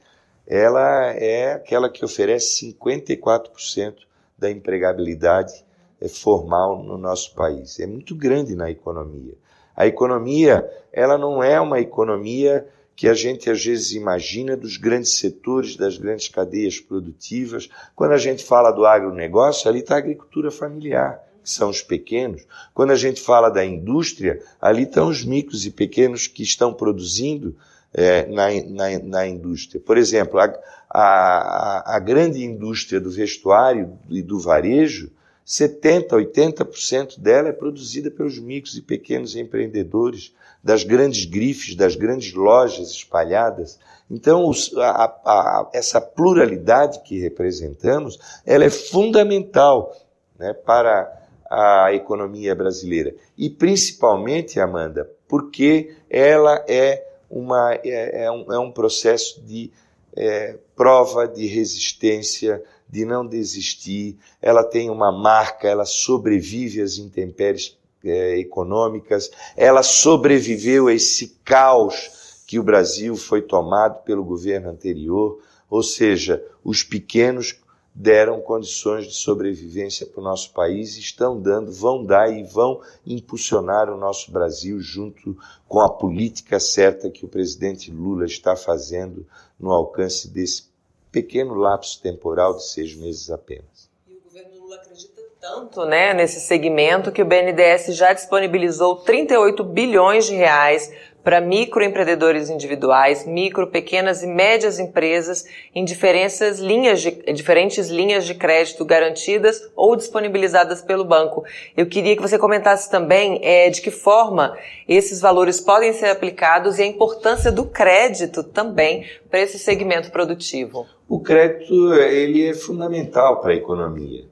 ela 0.48 1.14
é 1.14 1.54
aquela 1.54 1.90
que 1.90 2.04
oferece 2.04 2.76
54% 2.82 3.96
da 4.38 4.50
empregabilidade 4.50 5.66
é, 6.02 6.08
formal 6.08 6.82
no 6.82 6.98
nosso 6.98 7.36
país. 7.36 7.80
É 7.80 7.86
muito 7.86 8.16
grande 8.16 8.56
na 8.56 8.72
economia. 8.72 9.34
A 9.76 9.86
economia, 9.86 10.70
ela 10.92 11.18
não 11.18 11.44
é 11.44 11.60
uma 11.60 11.80
economia 11.80 12.68
que 13.00 13.08
a 13.08 13.14
gente 13.14 13.50
às 13.50 13.64
vezes 13.64 13.94
imagina 13.94 14.58
dos 14.58 14.76
grandes 14.76 15.14
setores, 15.14 15.78
das 15.78 15.98
grandes 15.98 16.28
cadeias 16.28 16.82
produtivas. 16.82 17.70
Quando 17.96 18.12
a 18.12 18.18
gente 18.18 18.44
fala 18.44 18.72
do 18.72 18.86
agronegócio, 18.86 19.70
ali 19.70 19.80
está 19.80 19.96
a 19.96 20.00
agricultura 20.00 20.52
familiar, 20.52 21.18
que 21.42 21.50
são 21.50 21.70
os 21.70 21.82
pequenos. 21.82 22.46
Quando 22.74 22.92
a 22.92 22.98
gente 22.98 23.22
fala 23.22 23.48
da 23.48 23.64
indústria, 23.64 24.44
ali 24.60 24.84
estão 24.84 25.08
os 25.08 25.24
micros 25.24 25.66
e 25.66 25.72
pequenos 25.72 26.28
que 26.28 26.44
estão 26.44 26.74
produzindo 26.74 27.56
é, 27.94 28.26
na, 28.26 28.50
na, 28.68 29.00
na, 29.00 29.26
indústria. 29.26 29.80
Por 29.80 29.98
exemplo, 29.98 30.38
a, 30.38 30.54
a, 30.90 31.96
a 31.96 32.00
grande 32.00 32.44
indústria 32.44 33.00
do 33.00 33.10
vestuário 33.10 33.98
e 34.10 34.22
do 34.22 34.42
varejo, 34.42 35.10
70%, 35.50 36.10
80% 36.10 37.20
dela 37.20 37.50
é 37.50 37.52
produzida 37.52 38.12
pelos 38.12 38.38
micros 38.38 38.78
e 38.78 38.84
pequenos 38.84 39.36
empreendedores 39.36 40.32
das 40.64 40.84
grandes 40.84 41.26
grifes, 41.26 41.76
das 41.76 41.96
grandes 41.96 42.34
lojas 42.34 42.92
espalhadas. 42.92 43.80
Então, 44.12 44.52
a, 44.78 45.06
a, 45.26 45.70
essa 45.74 46.00
pluralidade 46.00 47.02
que 47.02 47.20
representamos, 47.20 48.20
ela 48.46 48.64
é 48.64 48.70
fundamental 48.70 49.96
né, 50.38 50.54
para 50.54 51.12
a 51.50 51.94
economia 51.96 52.54
brasileira. 52.54 53.16
E 53.36 53.50
principalmente, 53.50 54.60
Amanda, 54.60 55.10
porque 55.28 55.96
ela 56.08 56.64
é, 56.68 57.08
uma, 57.28 57.74
é, 57.84 58.26
é, 58.26 58.32
um, 58.32 58.54
é 58.54 58.60
um 58.60 58.72
processo 58.72 59.42
de 59.42 59.72
é, 60.20 60.58
prova 60.76 61.26
de 61.26 61.48
resistência, 61.48 62.62
de 62.90 63.06
não 63.06 63.26
desistir, 63.26 64.18
ela 64.42 64.66
tem 64.66 64.90
uma 64.90 65.14
marca, 65.14 65.66
ela 65.66 65.86
sobrevive 65.86 66.82
às 66.82 66.98
intempéries 66.98 67.78
é, 68.04 68.38
econômicas, 68.38 69.32
ela 69.56 69.82
sobreviveu 69.82 70.88
a 70.88 70.94
esse 70.94 71.40
caos 71.46 72.44
que 72.46 72.60
o 72.60 72.64
Brasil 72.64 73.16
foi 73.16 73.42
tomado 73.42 74.04
pelo 74.04 74.26
governo 74.26 74.70
anterior, 74.70 75.40
ou 75.70 75.82
seja, 75.82 76.44
os 76.64 76.84
pequenos 76.84 77.58
deram 77.94 78.40
condições 78.42 79.06
de 79.06 79.14
sobrevivência 79.14 80.06
para 80.06 80.22
o 80.22 80.24
nosso 80.24 80.54
país, 80.54 80.98
estão 80.98 81.40
dando, 81.40 81.72
vão 81.72 82.06
dar 82.06 82.32
e 82.32 82.44
vão 82.44 82.82
impulsionar 83.06 83.90
o 83.90 83.98
nosso 83.98 84.32
Brasil 84.32 84.80
junto 84.80 85.38
com 85.68 85.80
a 85.80 85.90
política 85.90 86.60
certa 86.60 87.10
que 87.10 87.26
o 87.26 87.30
presidente 87.30 87.92
Lula 87.92 88.26
está 88.26 88.56
fazendo 88.56 89.26
no 89.60 89.72
alcance 89.72 90.30
desse 90.30 90.70
pequeno 91.12 91.56
lapso 91.56 92.02
temporal 92.02 92.56
de 92.56 92.66
seis 92.66 92.96
meses 92.96 93.30
apenas. 93.30 93.90
E 94.08 94.14
o 94.16 94.22
governo 94.22 94.60
Lula 94.60 94.76
acredita 94.76 95.22
tanto 95.42 95.86
né, 95.86 96.14
nesse 96.14 96.40
segmento 96.42 97.12
que 97.12 97.22
o 97.22 97.26
BNDES 97.26 97.96
já 97.96 98.14
disponibilizou 98.14 98.98
38 98.98 99.64
bilhões 99.64 100.26
de 100.26 100.36
reais 100.36 100.92
para 101.24 101.42
microempreendedores 101.42 102.50
individuais, 102.50 103.26
micro, 103.26 103.68
pequenas 103.68 104.24
e 104.24 104.28
médias 104.28 104.80
empresas 104.80 105.46
em 105.76 105.84
diferentes 105.84 106.60
linhas, 106.60 107.02
de, 107.02 107.12
diferentes 107.34 107.90
linhas 107.90 108.26
de 108.26 108.34
crédito 108.34 108.86
garantidas 108.86 109.70
ou 109.76 109.96
disponibilizadas 109.96 110.82
pelo 110.82 111.04
banco. 111.04 111.44
Eu 111.76 111.88
queria 111.88 112.16
que 112.16 112.22
você 112.22 112.38
comentasse 112.38 112.90
também 112.90 113.40
é, 113.44 113.70
de 113.70 113.82
que 113.82 113.92
forma 113.92 114.58
esses 114.88 115.20
valores 115.20 115.60
podem 115.60 115.94
ser 115.94 116.08
aplicados 116.08 116.80
e 116.80 116.84
a 116.84 116.86
importância 116.86 117.52
do 117.52 117.66
crédito 117.66 118.44
também 118.44 119.06
para 119.30 119.42
esse 119.42 119.60
segmento 119.60 120.12
produtivo. 120.12 120.86
O 121.08 121.20
crédito 121.20 121.94
ele 121.94 122.48
é 122.48 122.54
fundamental 122.54 123.42
para 123.42 123.52
a 123.52 123.56
economia. 123.56 124.26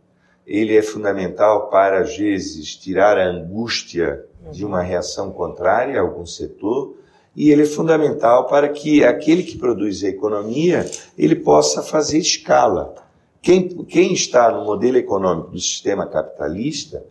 Ele 0.45 0.78
é 0.78 0.82
fundamental 0.82 1.69
para, 1.69 2.00
às 2.00 2.15
vezes, 2.15 2.78
tirar 2.78 3.17
a 3.17 3.28
angústia 3.28 4.23
de 4.52 4.66
uma 4.66 4.82
reação 4.82 5.32
contrária 5.32 6.00
a 6.00 6.04
algum 6.04 6.26
setor, 6.26 6.96
e 7.36 7.52
ele 7.52 7.64
é 7.64 7.68
fundamental 7.68 8.48
para 8.48 8.70
que 8.70 9.04
aquele 9.04 9.44
que 9.44 9.58
produz 9.58 10.04
a 10.04 10.08
economia 10.08 10.90
ele 11.18 11.36
possa 11.36 11.84
fazer 11.84 12.18
escala. 12.18 12.96
Quem, 13.42 13.70
quem 13.86 14.12
está 14.12 14.52
no 14.52 14.66
modelo 14.66 14.98
econômico 14.98 15.52
do 15.52 15.60
sistema 15.60 16.08
capitalista 16.08 17.06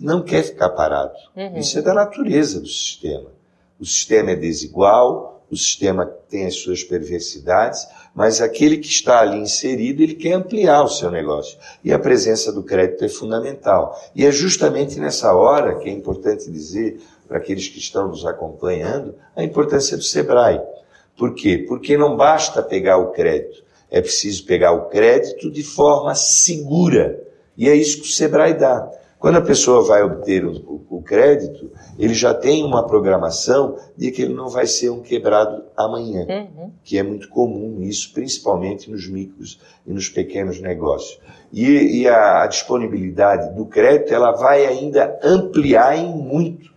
não 0.00 0.22
quer 0.22 0.42
ficar 0.42 0.70
parado. 0.70 1.14
Uhum. 1.36 1.56
Isso 1.56 1.78
é 1.78 1.82
da 1.82 1.94
natureza 1.94 2.60
do 2.60 2.66
sistema. 2.66 3.30
O 3.78 3.86
sistema 3.86 4.32
é 4.32 4.36
desigual, 4.36 5.44
o 5.50 5.56
sistema 5.56 6.04
tem 6.04 6.46
as 6.46 6.56
suas 6.56 6.82
perversidades, 6.82 7.86
mas 8.14 8.40
aquele 8.40 8.78
que 8.78 8.88
está 8.88 9.20
ali 9.20 9.38
inserido, 9.38 10.02
ele 10.02 10.14
quer 10.14 10.32
ampliar 10.32 10.82
o 10.82 10.88
seu 10.88 11.10
negócio. 11.10 11.58
E 11.84 11.92
a 11.92 11.98
presença 11.98 12.52
do 12.52 12.62
crédito 12.62 13.04
é 13.04 13.08
fundamental. 13.08 13.98
E 14.14 14.26
é 14.26 14.30
justamente 14.30 14.98
nessa 14.98 15.32
hora 15.34 15.78
que 15.78 15.88
é 15.88 15.92
importante 15.92 16.50
dizer 16.50 17.00
para 17.28 17.38
aqueles 17.38 17.68
que 17.68 17.78
estão 17.78 18.08
nos 18.08 18.24
acompanhando 18.24 19.14
a 19.36 19.44
importância 19.44 19.96
do 19.96 20.02
Sebrae. 20.02 20.60
Por 21.16 21.34
quê? 21.34 21.64
Porque 21.68 21.96
não 21.96 22.16
basta 22.16 22.62
pegar 22.62 22.96
o 22.96 23.10
crédito, 23.10 23.62
é 23.90 24.00
preciso 24.00 24.46
pegar 24.46 24.72
o 24.72 24.88
crédito 24.88 25.50
de 25.50 25.62
forma 25.62 26.14
segura. 26.14 27.22
E 27.56 27.68
é 27.68 27.74
isso 27.74 28.00
que 28.00 28.08
o 28.08 28.12
Sebrae 28.12 28.54
dá. 28.54 28.90
Quando 29.18 29.36
a 29.36 29.42
pessoa 29.42 29.84
vai 29.84 30.02
obter 30.02 30.44
o, 30.44 30.80
o, 30.88 31.02
crédito, 31.02 31.72
ele 31.98 32.14
já 32.14 32.32
tem 32.32 32.64
uma 32.64 32.86
programação 32.86 33.76
de 33.96 34.12
que 34.12 34.22
ele 34.22 34.32
não 34.32 34.48
vai 34.48 34.66
ser 34.66 34.90
um 34.90 35.00
quebrado 35.00 35.64
amanhã, 35.76 36.24
uhum. 36.28 36.70
que 36.84 36.96
é 36.96 37.02
muito 37.02 37.28
comum 37.28 37.82
isso, 37.82 38.12
principalmente 38.12 38.88
nos 38.88 39.08
micros 39.08 39.60
e 39.84 39.92
nos 39.92 40.08
pequenos 40.08 40.60
negócios. 40.60 41.18
E, 41.52 42.02
e 42.02 42.08
a, 42.08 42.42
a, 42.42 42.46
disponibilidade 42.46 43.56
do 43.56 43.66
crédito, 43.66 44.14
ela 44.14 44.30
vai 44.30 44.64
ainda 44.64 45.18
ampliar 45.22 45.98
em 45.98 46.14
muito 46.14 46.70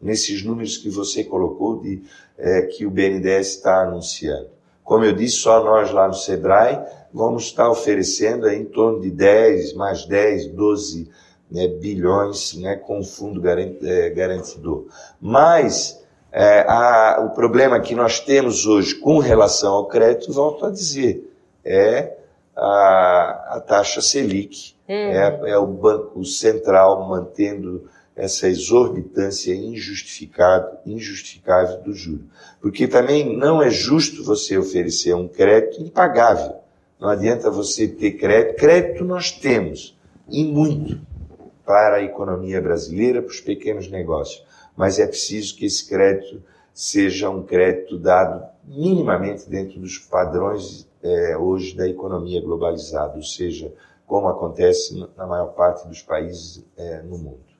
nesses 0.00 0.44
números 0.44 0.76
que 0.76 0.88
você 0.88 1.24
colocou 1.24 1.80
de 1.80 2.02
é, 2.38 2.62
que 2.62 2.86
o 2.86 2.90
BNDES 2.90 3.56
está 3.56 3.82
anunciando. 3.82 4.48
Como 4.84 5.04
eu 5.04 5.12
disse, 5.12 5.36
só 5.36 5.62
nós 5.64 5.90
lá 5.90 6.06
no 6.06 6.14
Sebrae 6.14 6.78
vamos 7.12 7.44
estar 7.44 7.68
oferecendo 7.68 8.48
em 8.48 8.64
torno 8.64 9.00
de 9.00 9.10
10, 9.10 9.74
mais 9.74 10.06
10, 10.06 10.48
12 10.48 11.10
né, 11.50 11.66
bilhões 11.66 12.54
né, 12.54 12.76
com 12.76 13.00
o 13.00 13.04
fundo 13.04 13.42
é, 13.48 14.10
garantidor. 14.10 14.86
Mas 15.20 16.00
é, 16.32 16.60
a, 16.68 17.26
o 17.26 17.34
problema 17.34 17.80
que 17.80 17.94
nós 17.94 18.20
temos 18.20 18.66
hoje 18.66 18.94
com 18.94 19.18
relação 19.18 19.74
ao 19.74 19.88
crédito, 19.88 20.32
volto 20.32 20.64
a 20.64 20.70
dizer, 20.70 21.28
é 21.64 22.16
a, 22.56 23.56
a 23.56 23.60
taxa 23.60 24.00
Selic. 24.00 24.74
É, 24.92 25.52
é 25.52 25.58
o 25.58 25.66
Banco 25.66 26.24
Central 26.24 27.08
mantendo 27.08 27.88
essa 28.16 28.48
exorbitância 28.48 29.54
injustificada, 29.54 30.80
injustificável 30.84 31.80
do 31.80 31.94
juro. 31.94 32.24
Porque 32.60 32.88
também 32.88 33.36
não 33.36 33.62
é 33.62 33.70
justo 33.70 34.24
você 34.24 34.58
oferecer 34.58 35.14
um 35.14 35.28
crédito 35.28 35.80
impagável. 35.80 36.56
Não 37.00 37.08
adianta 37.08 37.50
você 37.50 37.88
ter 37.88 38.12
crédito. 38.12 38.56
Crédito 38.56 39.04
nós 39.04 39.30
temos, 39.30 39.96
e 40.28 40.44
muito 40.44 41.00
para 41.64 41.96
a 41.96 42.02
economia 42.02 42.60
brasileira, 42.60 43.22
para 43.22 43.30
os 43.30 43.40
pequenos 43.40 43.90
negócios. 43.90 44.44
Mas 44.76 44.98
é 44.98 45.06
preciso 45.06 45.56
que 45.56 45.66
esse 45.66 45.88
crédito 45.88 46.42
seja 46.72 47.28
um 47.28 47.42
crédito 47.42 47.98
dado 47.98 48.48
minimamente 48.64 49.48
dentro 49.48 49.80
dos 49.80 49.98
padrões 49.98 50.88
é, 51.02 51.36
hoje 51.36 51.76
da 51.76 51.88
economia 51.88 52.40
globalizada, 52.40 53.16
ou 53.16 53.22
seja, 53.22 53.72
como 54.06 54.28
acontece 54.28 55.06
na 55.16 55.26
maior 55.26 55.48
parte 55.48 55.86
dos 55.86 56.02
países 56.02 56.64
é, 56.76 57.02
no 57.02 57.18
mundo. 57.18 57.50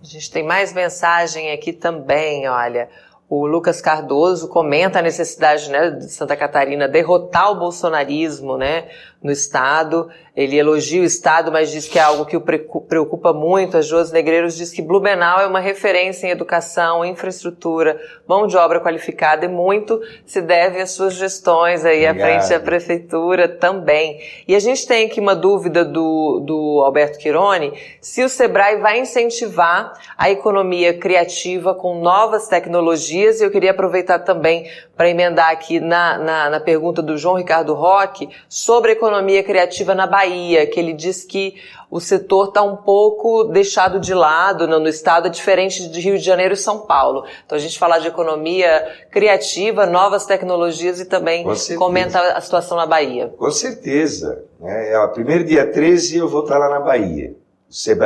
A 0.00 0.04
gente 0.04 0.30
tem 0.30 0.42
mais 0.42 0.72
mensagem 0.72 1.52
aqui 1.52 1.72
também, 1.72 2.48
olha. 2.48 2.88
O 3.34 3.46
Lucas 3.46 3.80
Cardoso 3.80 4.46
comenta 4.46 4.98
a 4.98 5.02
necessidade 5.02 5.70
né, 5.70 5.88
de 5.88 6.12
Santa 6.12 6.36
Catarina 6.36 6.86
derrotar 6.86 7.50
o 7.50 7.54
bolsonarismo 7.54 8.58
né, 8.58 8.88
no 9.22 9.32
Estado. 9.32 10.10
Ele 10.36 10.58
elogia 10.58 11.00
o 11.00 11.04
Estado, 11.04 11.50
mas 11.50 11.70
diz 11.70 11.88
que 11.88 11.98
é 11.98 12.02
algo 12.02 12.26
que 12.26 12.36
o 12.36 12.40
preocupa 12.42 13.32
muito. 13.32 13.78
A 13.78 13.80
Josi 13.80 14.12
Negreiros 14.12 14.54
diz 14.54 14.70
que 14.70 14.82
Blumenau 14.82 15.40
é 15.40 15.46
uma 15.46 15.60
referência 15.60 16.26
em 16.26 16.30
educação, 16.30 17.04
infraestrutura, 17.06 17.98
mão 18.28 18.46
de 18.46 18.56
obra 18.56 18.80
qualificada 18.80 19.46
e 19.46 19.48
muito 19.48 19.98
se 20.26 20.42
deve 20.42 20.80
às 20.80 20.90
suas 20.90 21.14
gestões 21.14 21.86
aí 21.86 22.06
Obrigado. 22.06 22.16
à 22.16 22.40
frente 22.40 22.50
da 22.50 22.60
prefeitura 22.60 23.48
também. 23.48 24.20
E 24.46 24.54
a 24.54 24.60
gente 24.60 24.86
tem 24.86 25.06
aqui 25.06 25.20
uma 25.20 25.34
dúvida 25.34 25.86
do, 25.86 26.40
do 26.40 26.82
Alberto 26.84 27.18
Quirone, 27.18 27.72
se 28.00 28.22
o 28.22 28.28
Sebrae 28.28 28.76
vai 28.76 29.00
incentivar 29.00 29.94
a 30.18 30.30
economia 30.30 30.98
criativa 30.98 31.74
com 31.74 32.00
novas 32.00 32.48
tecnologias 32.48 33.21
dias 33.22 33.40
e 33.40 33.44
eu 33.44 33.50
queria 33.50 33.70
aproveitar 33.70 34.18
também 34.18 34.68
para 34.96 35.08
emendar 35.08 35.50
aqui 35.50 35.78
na, 35.78 36.18
na, 36.18 36.50
na, 36.50 36.60
pergunta 36.60 37.00
do 37.00 37.16
João 37.16 37.36
Ricardo 37.36 37.72
Roque 37.74 38.28
sobre 38.48 38.90
a 38.90 38.92
economia 38.92 39.42
criativa 39.42 39.94
na 39.94 40.06
Bahia, 40.06 40.66
que 40.66 40.78
ele 40.78 40.92
diz 40.92 41.24
que 41.24 41.54
o 41.90 42.00
setor 42.00 42.48
está 42.48 42.62
um 42.62 42.76
pouco 42.76 43.44
deixado 43.44 44.00
de 44.00 44.14
lado 44.14 44.66
no, 44.66 44.80
no 44.80 44.88
estado, 44.88 45.26
é 45.26 45.30
diferente 45.30 45.88
de 45.88 46.00
Rio 46.00 46.18
de 46.18 46.24
Janeiro 46.24 46.54
e 46.54 46.56
São 46.56 46.80
Paulo. 46.80 47.24
Então 47.44 47.56
a 47.56 47.60
gente 47.60 47.78
fala 47.78 47.98
de 47.98 48.08
economia 48.08 49.06
criativa, 49.10 49.86
novas 49.86 50.26
tecnologias 50.26 51.00
e 51.00 51.04
também 51.04 51.44
comenta 51.76 52.20
a 52.32 52.40
situação 52.40 52.76
na 52.76 52.86
Bahia. 52.86 53.32
Com 53.36 53.50
certeza. 53.50 54.44
É, 54.60 54.94
é, 54.94 55.06
primeiro 55.08 55.44
dia 55.44 55.70
13 55.70 56.18
eu 56.18 56.28
vou 56.28 56.42
estar 56.42 56.58
lá 56.58 56.68
na 56.68 56.80
Bahia. 56.80 57.34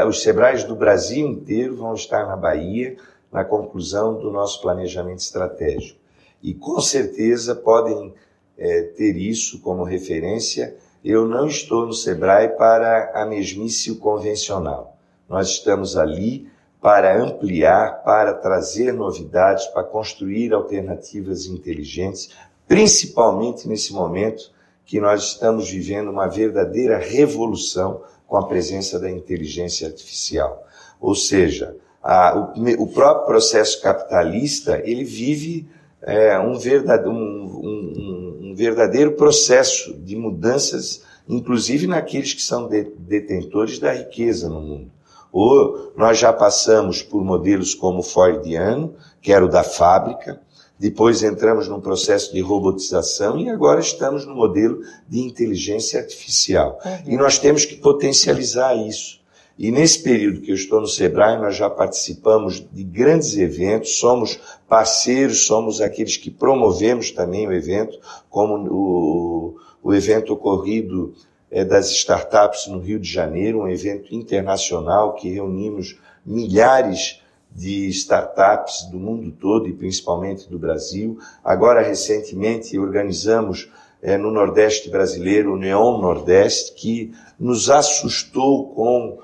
Os 0.09 0.23
Sebrais 0.23 0.63
do 0.63 0.77
Brasil 0.77 1.27
inteiro 1.27 1.77
vão 1.77 1.95
estar 1.95 2.25
na 2.27 2.37
Bahia 2.37 2.97
na 3.37 3.45
conclusão 3.45 4.19
do 4.19 4.31
nosso 4.31 4.63
planejamento 4.63 5.19
estratégico. 5.19 6.01
E 6.43 6.55
com 6.55 6.81
certeza 6.81 7.55
podem 7.55 8.15
é, 8.57 8.81
ter 8.97 9.15
isso 9.15 9.61
como 9.61 9.85
referência. 9.85 10.75
Eu 11.05 11.29
não 11.29 11.47
estou 11.47 11.85
no 11.85 11.93
Sebrae 11.93 12.49
para 12.57 13.13
a 13.15 13.27
mesmice 13.27 13.95
convencional. 13.97 14.97
Nós 15.29 15.49
estamos 15.49 15.99
ali 15.99 16.49
para 16.81 17.23
ampliar, 17.23 18.03
para 18.03 18.33
trazer 18.33 18.95
novidades, 18.95 19.67
para 19.67 19.85
construir 19.85 20.55
alternativas 20.55 21.45
inteligentes, 21.45 22.31
principalmente 22.67 23.69
nesse 23.69 23.93
momento 23.93 24.51
que 24.87 24.99
nós 24.99 25.25
estamos 25.25 25.69
vivendo 25.69 26.09
uma 26.09 26.27
verdadeira 26.27 26.97
revolução 26.97 28.01
com 28.27 28.39
a 28.39 28.47
presença 28.47 28.99
da 28.99 29.11
inteligência 29.11 29.89
artificial. 29.89 30.65
Ou 30.99 31.15
seja, 31.15 31.77
a, 32.07 32.53
o, 32.57 32.83
o, 32.85 32.87
próprio 32.87 33.27
processo 33.27 33.83
capitalista 33.83 34.81
ele 34.85 35.03
vive 35.03 35.69
é, 36.03 36.39
um, 36.39 36.57
verdadeiro, 36.57 37.11
um, 37.11 37.45
um, 37.65 38.39
um, 38.51 38.55
verdadeiro 38.55 39.13
processo 39.13 39.93
de 39.93 40.15
mudanças, 40.15 41.03
inclusive 41.29 41.89
naqueles 41.89 42.33
que 42.33 42.43
são 42.43 42.69
de, 42.69 42.85
detentores 42.97 43.81
da 43.81 43.93
riqueza 43.93 44.49
no 44.49 44.61
mundo. 44.61 44.91
Ou 45.33 45.93
nós 45.97 46.17
já 46.17 46.33
passamos 46.33 47.03
por 47.03 47.25
modelos 47.25 47.75
como 47.75 47.99
o 47.99 48.05
Fordiano, 48.05 48.95
que 49.21 49.33
era 49.33 49.45
o 49.45 49.49
da 49.49 49.65
fábrica, 49.65 50.41
depois 50.79 51.23
entramos 51.23 51.67
num 51.67 51.81
processo 51.81 52.33
de 52.33 52.41
robotização 52.41 53.39
e 53.39 53.49
agora 53.49 53.81
estamos 53.81 54.25
no 54.25 54.35
modelo 54.35 54.81
de 55.09 55.21
inteligência 55.21 55.99
artificial. 55.99 56.79
Uhum. 56.85 57.15
E 57.15 57.17
nós 57.17 57.39
temos 57.39 57.65
que 57.65 57.77
potencializar 57.77 58.77
isso. 58.77 59.19
E 59.59 59.71
nesse 59.71 60.03
período 60.03 60.43
que 60.43 60.51
eu 60.51 60.55
estou 60.55 60.81
no 60.81 60.87
Sebrae, 60.87 61.39
nós 61.39 61.57
já 61.57 61.71
participamos 61.71 62.63
de 62.71 62.85
grandes 62.85 63.37
eventos, 63.39 63.99
somos 63.99 64.39
parceiros, 64.69 65.47
somos 65.47 65.81
aqueles 65.81 66.19
que 66.19 66.31
promovemos 66.31 67.11
também 67.11 67.49
o 67.49 67.53
evento, 67.53 67.99
como 68.29 68.55
o, 68.71 69.57
o 69.83 69.95
evento 69.95 70.35
ocorrido 70.35 71.15
é, 71.51 71.65
das 71.65 71.91
startups 71.91 72.67
no 72.67 72.81
Rio 72.81 72.99
de 72.99 73.11
Janeiro, 73.11 73.61
um 73.61 73.69
evento 73.69 74.15
internacional 74.15 75.15
que 75.15 75.31
reunimos 75.31 75.99
milhares 76.25 77.23
de 77.51 77.89
startups 77.89 78.85
do 78.91 78.99
mundo 78.99 79.31
todo 79.31 79.67
e 79.67 79.73
principalmente 79.73 80.51
do 80.51 80.59
Brasil. 80.59 81.19
Agora, 81.43 81.81
recentemente, 81.81 82.79
organizamos 82.79 83.71
é, 84.03 84.19
no 84.19 84.31
Nordeste 84.31 84.91
brasileiro, 84.91 85.55
o 85.55 85.57
Neon 85.57 85.99
Nordeste, 85.99 86.75
que 86.75 87.13
nos 87.41 87.71
assustou 87.71 88.75
com 88.75 89.19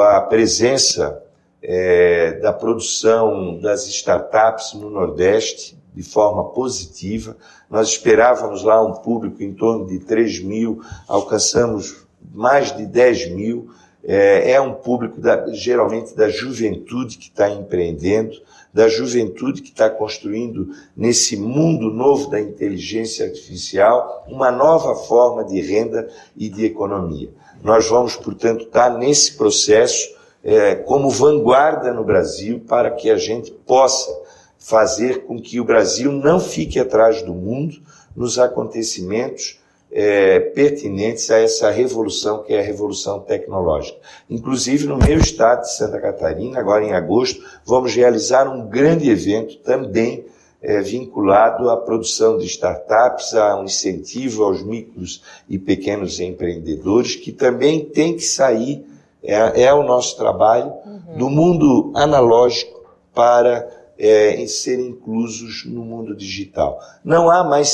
a 0.00 0.20
presença 0.20 1.22
é, 1.62 2.32
da 2.40 2.52
produção 2.52 3.58
das 3.58 3.86
startups 3.86 4.74
no 4.74 4.90
Nordeste 4.90 5.78
de 5.94 6.02
forma 6.02 6.50
positiva. 6.50 7.36
Nós 7.68 7.88
esperávamos 7.88 8.62
lá 8.62 8.82
um 8.82 8.94
público 8.94 9.42
em 9.42 9.52
torno 9.52 9.86
de 9.86 9.98
3 10.00 10.40
mil, 10.40 10.80
alcançamos 11.08 12.06
mais 12.32 12.74
de 12.76 12.86
10 12.86 13.30
mil. 13.32 13.70
É, 14.02 14.52
é 14.52 14.60
um 14.60 14.74
público 14.74 15.20
da, 15.20 15.52
geralmente 15.52 16.14
da 16.14 16.28
juventude 16.30 17.18
que 17.18 17.28
está 17.28 17.50
empreendendo, 17.50 18.40
da 18.72 18.88
juventude 18.88 19.60
que 19.60 19.70
está 19.70 19.90
construindo 19.90 20.70
nesse 20.96 21.36
mundo 21.36 21.90
novo 21.90 22.30
da 22.30 22.40
inteligência 22.40 23.26
artificial 23.26 24.24
uma 24.28 24.50
nova 24.50 24.94
forma 24.94 25.44
de 25.44 25.60
renda 25.60 26.08
e 26.36 26.48
de 26.48 26.64
economia. 26.64 27.30
Nós 27.62 27.88
vamos, 27.88 28.16
portanto, 28.16 28.64
estar 28.64 28.90
nesse 28.98 29.36
processo 29.36 30.08
é, 30.42 30.74
como 30.74 31.10
vanguarda 31.10 31.92
no 31.92 32.04
Brasil 32.04 32.62
para 32.66 32.90
que 32.90 33.10
a 33.10 33.16
gente 33.16 33.50
possa 33.50 34.10
fazer 34.58 35.24
com 35.24 35.40
que 35.40 35.60
o 35.60 35.64
Brasil 35.64 36.12
não 36.12 36.38
fique 36.38 36.78
atrás 36.78 37.22
do 37.22 37.34
mundo 37.34 37.76
nos 38.14 38.38
acontecimentos 38.38 39.58
é, 39.92 40.38
pertinentes 40.38 41.30
a 41.30 41.38
essa 41.38 41.70
revolução 41.70 42.42
que 42.44 42.54
é 42.54 42.60
a 42.60 42.62
revolução 42.62 43.20
tecnológica. 43.20 43.98
Inclusive, 44.28 44.86
no 44.86 44.96
meu 44.96 45.18
estado 45.18 45.62
de 45.62 45.74
Santa 45.74 46.00
Catarina, 46.00 46.60
agora 46.60 46.84
em 46.84 46.92
agosto, 46.92 47.42
vamos 47.64 47.94
realizar 47.94 48.48
um 48.48 48.68
grande 48.68 49.10
evento 49.10 49.56
também 49.58 50.24
é, 50.62 50.80
vinculado 50.80 51.70
à 51.70 51.76
produção 51.76 52.36
de 52.36 52.46
startups, 52.46 53.34
a 53.34 53.58
um 53.58 53.64
incentivo 53.64 54.44
aos 54.44 54.62
micros 54.62 55.22
e 55.48 55.58
pequenos 55.58 56.20
empreendedores, 56.20 57.16
que 57.16 57.32
também 57.32 57.84
tem 57.84 58.14
que 58.14 58.22
sair, 58.22 58.84
é, 59.22 59.62
é 59.62 59.72
o 59.72 59.82
nosso 59.82 60.16
trabalho, 60.16 60.72
uhum. 60.84 61.18
do 61.18 61.30
mundo 61.30 61.92
analógico 61.94 62.80
para 63.14 63.68
é, 63.98 64.46
ser 64.46 64.80
inclusos 64.80 65.64
no 65.66 65.84
mundo 65.84 66.14
digital. 66.14 66.78
Não 67.04 67.30
há 67.30 67.44
mais 67.44 67.68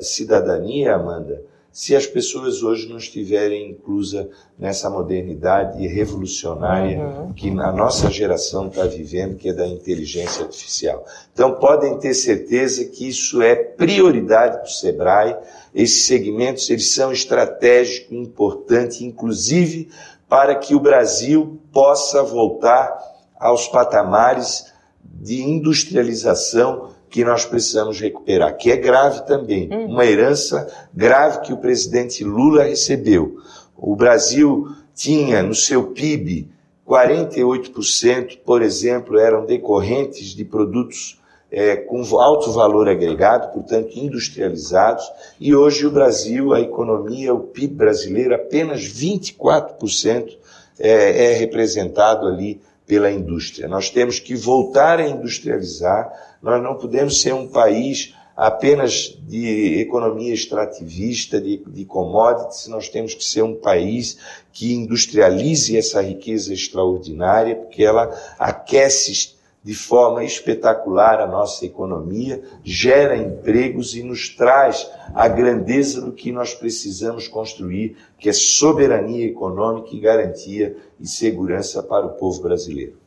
cidadania, 0.00 0.94
Amanda, 0.94 1.42
se 1.72 1.96
as 1.96 2.06
pessoas 2.06 2.62
hoje 2.62 2.86
não 2.86 2.98
estiverem 2.98 3.70
inclusas 3.70 4.26
nessa 4.58 4.90
modernidade 4.90 5.86
revolucionária 5.86 7.00
uhum. 7.00 7.32
que 7.32 7.48
a 7.48 7.72
nossa 7.72 8.10
geração 8.10 8.68
está 8.68 8.84
vivendo, 8.84 9.36
que 9.36 9.48
é 9.48 9.52
da 9.54 9.66
inteligência 9.66 10.44
artificial. 10.44 11.04
Então 11.32 11.54
podem 11.54 11.98
ter 11.98 12.12
certeza 12.12 12.84
que 12.84 13.08
isso 13.08 13.40
é 13.40 13.54
prioridade 13.54 14.58
para 14.58 14.66
o 14.66 14.70
Sebrae. 14.70 15.36
Esses 15.74 16.04
segmentos 16.04 16.68
eles 16.68 16.92
são 16.92 17.10
estratégicos, 17.10 18.12
importantes, 18.12 19.00
inclusive 19.00 19.88
para 20.28 20.54
que 20.54 20.74
o 20.74 20.80
Brasil 20.80 21.58
possa 21.72 22.22
voltar 22.22 22.96
aos 23.38 23.66
patamares 23.66 24.70
de 25.02 25.42
industrialização 25.42 26.91
que 27.12 27.22
nós 27.22 27.44
precisamos 27.44 28.00
recuperar, 28.00 28.56
que 28.56 28.72
é 28.72 28.76
grave 28.76 29.26
também, 29.26 29.68
uhum. 29.70 29.84
uma 29.84 30.06
herança 30.06 30.66
grave 30.94 31.42
que 31.42 31.52
o 31.52 31.58
presidente 31.58 32.24
Lula 32.24 32.64
recebeu. 32.64 33.36
O 33.76 33.94
Brasil 33.94 34.66
tinha 34.94 35.42
no 35.42 35.54
seu 35.54 35.88
PIB 35.88 36.48
48%, 36.88 38.38
por 38.46 38.62
exemplo, 38.62 39.18
eram 39.18 39.44
decorrentes 39.44 40.28
de 40.28 40.42
produtos 40.42 41.20
é, 41.50 41.76
com 41.76 42.02
alto 42.18 42.50
valor 42.50 42.88
agregado, 42.88 43.52
portanto 43.52 43.94
industrializados, 43.94 45.04
e 45.38 45.54
hoje 45.54 45.86
o 45.86 45.90
Brasil, 45.90 46.54
a 46.54 46.62
economia, 46.62 47.34
o 47.34 47.40
PIB 47.40 47.74
brasileiro, 47.74 48.34
apenas 48.34 48.80
24% 48.84 50.34
é, 50.80 51.32
é 51.32 51.34
representado 51.34 52.26
ali 52.26 52.58
pela 52.86 53.10
indústria. 53.10 53.68
Nós 53.68 53.90
temos 53.90 54.18
que 54.18 54.34
voltar 54.34 54.98
a 54.98 55.06
industrializar, 55.06 56.10
nós 56.42 56.62
não 56.62 56.74
podemos 56.74 57.20
ser 57.20 57.32
um 57.32 57.46
país 57.46 58.14
apenas 58.36 59.16
de 59.28 59.78
economia 59.80 60.34
extrativista, 60.34 61.40
de, 61.40 61.58
de 61.58 61.84
commodities, 61.84 62.66
nós 62.66 62.88
temos 62.88 63.14
que 63.14 63.24
ser 63.24 63.42
um 63.42 63.54
país 63.54 64.18
que 64.52 64.74
industrialize 64.74 65.76
essa 65.76 66.02
riqueza 66.02 66.52
extraordinária, 66.52 67.54
porque 67.54 67.84
ela 67.84 68.10
aquece 68.38 69.34
de 69.64 69.74
forma 69.74 70.24
espetacular 70.24 71.20
a 71.20 71.26
nossa 71.26 71.64
economia, 71.64 72.42
gera 72.64 73.16
empregos 73.16 73.94
e 73.94 74.02
nos 74.02 74.28
traz 74.28 74.90
a 75.14 75.28
grandeza 75.28 76.00
do 76.00 76.10
que 76.10 76.32
nós 76.32 76.52
precisamos 76.52 77.28
construir, 77.28 77.96
que 78.18 78.28
é 78.28 78.32
soberania 78.32 79.24
econômica 79.24 79.94
e 79.94 80.00
garantia 80.00 80.76
e 80.98 81.06
segurança 81.06 81.80
para 81.80 82.06
o 82.06 82.14
povo 82.14 82.42
brasileiro. 82.42 83.01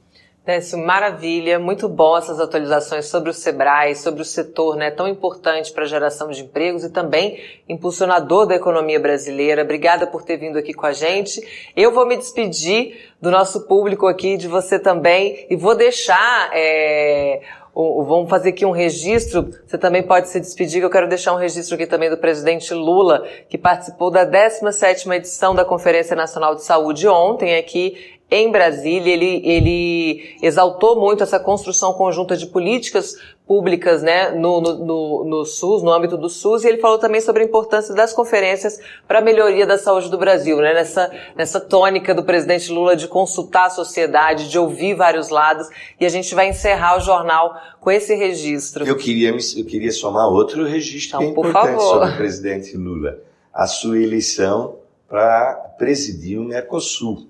Décio, 0.45 0.77
maravilha, 0.77 1.57
muito 1.57 1.89
bom 1.89 2.15
essas 2.15 2.39
atualizações 2.39 3.07
sobre 3.07 3.31
o 3.31 3.33
Sebrae, 3.33 3.95
sobre 3.95 4.21
o 4.21 4.25
setor 4.25 4.75
né, 4.75 4.91
tão 4.91 5.07
importante 5.07 5.73
para 5.73 5.85
a 5.85 5.87
geração 5.87 6.29
de 6.29 6.43
empregos 6.43 6.83
e 6.83 6.91
também 6.91 7.39
impulsionador 7.67 8.45
da 8.45 8.53
economia 8.53 8.99
brasileira. 8.99 9.63
Obrigada 9.63 10.05
por 10.05 10.21
ter 10.21 10.37
vindo 10.37 10.59
aqui 10.59 10.71
com 10.71 10.85
a 10.85 10.93
gente. 10.93 11.41
Eu 11.75 11.91
vou 11.91 12.05
me 12.05 12.15
despedir 12.15 13.11
do 13.19 13.31
nosso 13.31 13.61
público 13.61 14.05
aqui, 14.05 14.37
de 14.37 14.47
você 14.47 14.77
também, 14.77 15.47
e 15.49 15.55
vou 15.55 15.73
deixar. 15.73 16.51
É, 16.53 17.41
vamos 17.73 18.29
fazer 18.29 18.49
aqui 18.49 18.67
um 18.67 18.71
registro. 18.71 19.49
Você 19.65 19.79
também 19.79 20.03
pode 20.03 20.29
se 20.29 20.39
despedir, 20.39 20.79
que 20.79 20.85
eu 20.85 20.91
quero 20.91 21.09
deixar 21.09 21.33
um 21.33 21.37
registro 21.37 21.73
aqui 21.73 21.87
também 21.87 22.11
do 22.11 22.17
presidente 22.17 22.71
Lula, 22.71 23.25
que 23.49 23.57
participou 23.57 24.11
da 24.11 24.23
17ª 24.23 25.15
edição 25.15 25.55
da 25.55 25.65
Conferência 25.65 26.15
Nacional 26.15 26.53
de 26.53 26.63
Saúde 26.63 27.07
ontem 27.07 27.57
aqui 27.57 28.14
em 28.29 28.51
Brasília, 28.51 29.13
ele, 29.13 29.41
ele 29.45 30.37
exaltou 30.41 30.99
muito 30.99 31.21
essa 31.21 31.39
construção 31.39 31.93
conjunta 31.93 32.35
de 32.35 32.47
políticas 32.47 33.15
públicas 33.45 34.01
né, 34.01 34.31
no, 34.31 34.59
no, 34.59 35.23
no, 35.23 35.45
SUS, 35.45 35.83
no 35.83 35.91
âmbito 35.91 36.17
do 36.17 36.27
SUS, 36.27 36.63
e 36.63 36.67
ele 36.67 36.79
falou 36.79 36.97
também 36.97 37.21
sobre 37.21 37.43
a 37.43 37.45
importância 37.45 37.93
das 37.93 38.11
conferências 38.13 38.79
para 39.07 39.19
a 39.19 39.21
melhoria 39.21 39.67
da 39.67 39.77
saúde 39.77 40.09
do 40.09 40.17
Brasil, 40.17 40.57
né, 40.57 40.73
nessa, 40.73 41.11
nessa 41.35 41.59
tônica 41.59 42.15
do 42.15 42.23
presidente 42.23 42.71
Lula 42.71 42.95
de 42.95 43.07
consultar 43.07 43.67
a 43.67 43.69
sociedade, 43.69 44.49
de 44.49 44.57
ouvir 44.57 44.95
vários 44.95 45.29
lados, 45.29 45.67
e 45.99 46.05
a 46.05 46.09
gente 46.09 46.33
vai 46.33 46.49
encerrar 46.49 46.97
o 46.97 47.01
jornal 47.01 47.55
com 47.79 47.91
esse 47.91 48.15
registro. 48.15 48.87
Eu 48.87 48.97
queria, 48.97 49.29
eu 49.29 49.65
queria 49.65 49.91
somar 49.91 50.27
outro 50.27 50.65
registro 50.65 51.17
então, 51.17 51.21
é 51.21 51.25
importante 51.25 51.83
sobre 51.83 52.09
o 52.09 52.17
presidente 52.17 52.75
Lula, 52.75 53.19
a 53.53 53.67
sua 53.67 53.99
eleição 53.99 54.77
para 55.07 55.53
presidir 55.77 56.39
o 56.39 56.43
Mercosul. 56.43 57.27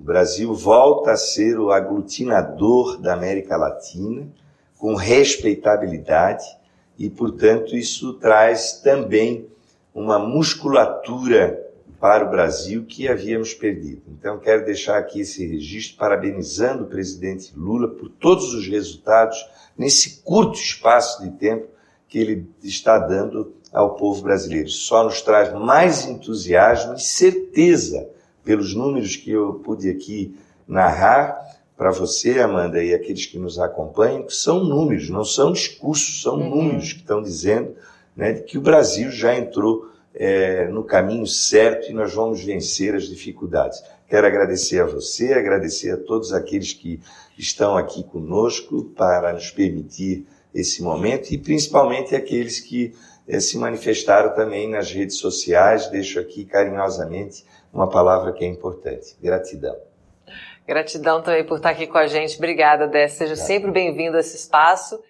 O 0.00 0.02
Brasil 0.02 0.54
volta 0.54 1.12
a 1.12 1.16
ser 1.16 1.60
o 1.60 1.70
aglutinador 1.70 2.98
da 2.98 3.12
América 3.12 3.58
Latina, 3.58 4.26
com 4.78 4.94
respeitabilidade, 4.94 6.42
e, 6.98 7.10
portanto, 7.10 7.76
isso 7.76 8.14
traz 8.14 8.80
também 8.82 9.46
uma 9.94 10.18
musculatura 10.18 11.70
para 12.00 12.24
o 12.26 12.30
Brasil 12.30 12.86
que 12.88 13.08
havíamos 13.08 13.52
perdido. 13.52 14.00
Então, 14.08 14.38
quero 14.38 14.64
deixar 14.64 14.96
aqui 14.96 15.20
esse 15.20 15.46
registro 15.46 15.98
parabenizando 15.98 16.84
o 16.84 16.88
presidente 16.88 17.52
Lula 17.54 17.88
por 17.88 18.08
todos 18.08 18.54
os 18.54 18.66
resultados 18.66 19.36
nesse 19.76 20.22
curto 20.22 20.58
espaço 20.58 21.22
de 21.22 21.30
tempo 21.32 21.66
que 22.08 22.18
ele 22.18 22.48
está 22.62 22.98
dando 22.98 23.52
ao 23.70 23.96
povo 23.96 24.22
brasileiro. 24.22 24.70
Só 24.70 25.04
nos 25.04 25.20
traz 25.20 25.52
mais 25.52 26.06
entusiasmo 26.06 26.94
e 26.94 27.00
certeza 27.00 28.08
pelos 28.44 28.74
números 28.74 29.16
que 29.16 29.30
eu 29.30 29.54
pude 29.54 29.88
aqui 29.90 30.36
narrar 30.66 31.38
para 31.76 31.90
você, 31.90 32.40
Amanda, 32.40 32.82
e 32.84 32.92
aqueles 32.92 33.24
que 33.24 33.38
nos 33.38 33.58
acompanham, 33.58 34.24
que 34.24 34.34
são 34.34 34.62
números, 34.62 35.08
não 35.08 35.24
são 35.24 35.50
discursos, 35.50 36.22
são 36.22 36.34
uhum. 36.34 36.50
números 36.50 36.92
que 36.92 37.00
estão 37.00 37.22
dizendo 37.22 37.74
né, 38.14 38.34
que 38.34 38.58
o 38.58 38.60
Brasil 38.60 39.10
já 39.10 39.34
entrou 39.34 39.88
é, 40.14 40.68
no 40.68 40.84
caminho 40.84 41.26
certo 41.26 41.90
e 41.90 41.94
nós 41.94 42.12
vamos 42.12 42.44
vencer 42.44 42.94
as 42.94 43.04
dificuldades. 43.04 43.82
Quero 44.08 44.26
agradecer 44.26 44.82
a 44.82 44.86
você, 44.86 45.32
agradecer 45.32 45.92
a 45.92 45.96
todos 45.96 46.32
aqueles 46.32 46.72
que 46.72 47.00
estão 47.38 47.76
aqui 47.76 48.02
conosco 48.02 48.84
para 48.96 49.32
nos 49.32 49.50
permitir 49.50 50.26
esse 50.52 50.82
momento 50.82 51.32
e 51.32 51.38
principalmente 51.38 52.14
aqueles 52.14 52.60
que 52.60 52.92
é, 53.26 53.38
se 53.38 53.56
manifestaram 53.56 54.34
também 54.34 54.68
nas 54.68 54.92
redes 54.92 55.16
sociais. 55.16 55.86
Deixo 55.86 56.18
aqui 56.18 56.44
carinhosamente 56.44 57.44
uma 57.72 57.88
palavra 57.88 58.32
que 58.32 58.44
é 58.44 58.48
importante: 58.48 59.16
gratidão. 59.20 59.76
Gratidão 60.66 61.22
também 61.22 61.44
por 61.44 61.56
estar 61.56 61.70
aqui 61.70 61.86
com 61.86 61.98
a 61.98 62.06
gente. 62.06 62.36
Obrigada, 62.36 62.86
Dé. 62.86 63.08
Seja 63.08 63.34
sempre 63.34 63.70
bem-vindo 63.70 64.16
a 64.16 64.20
esse 64.20 64.36
espaço. 64.36 65.02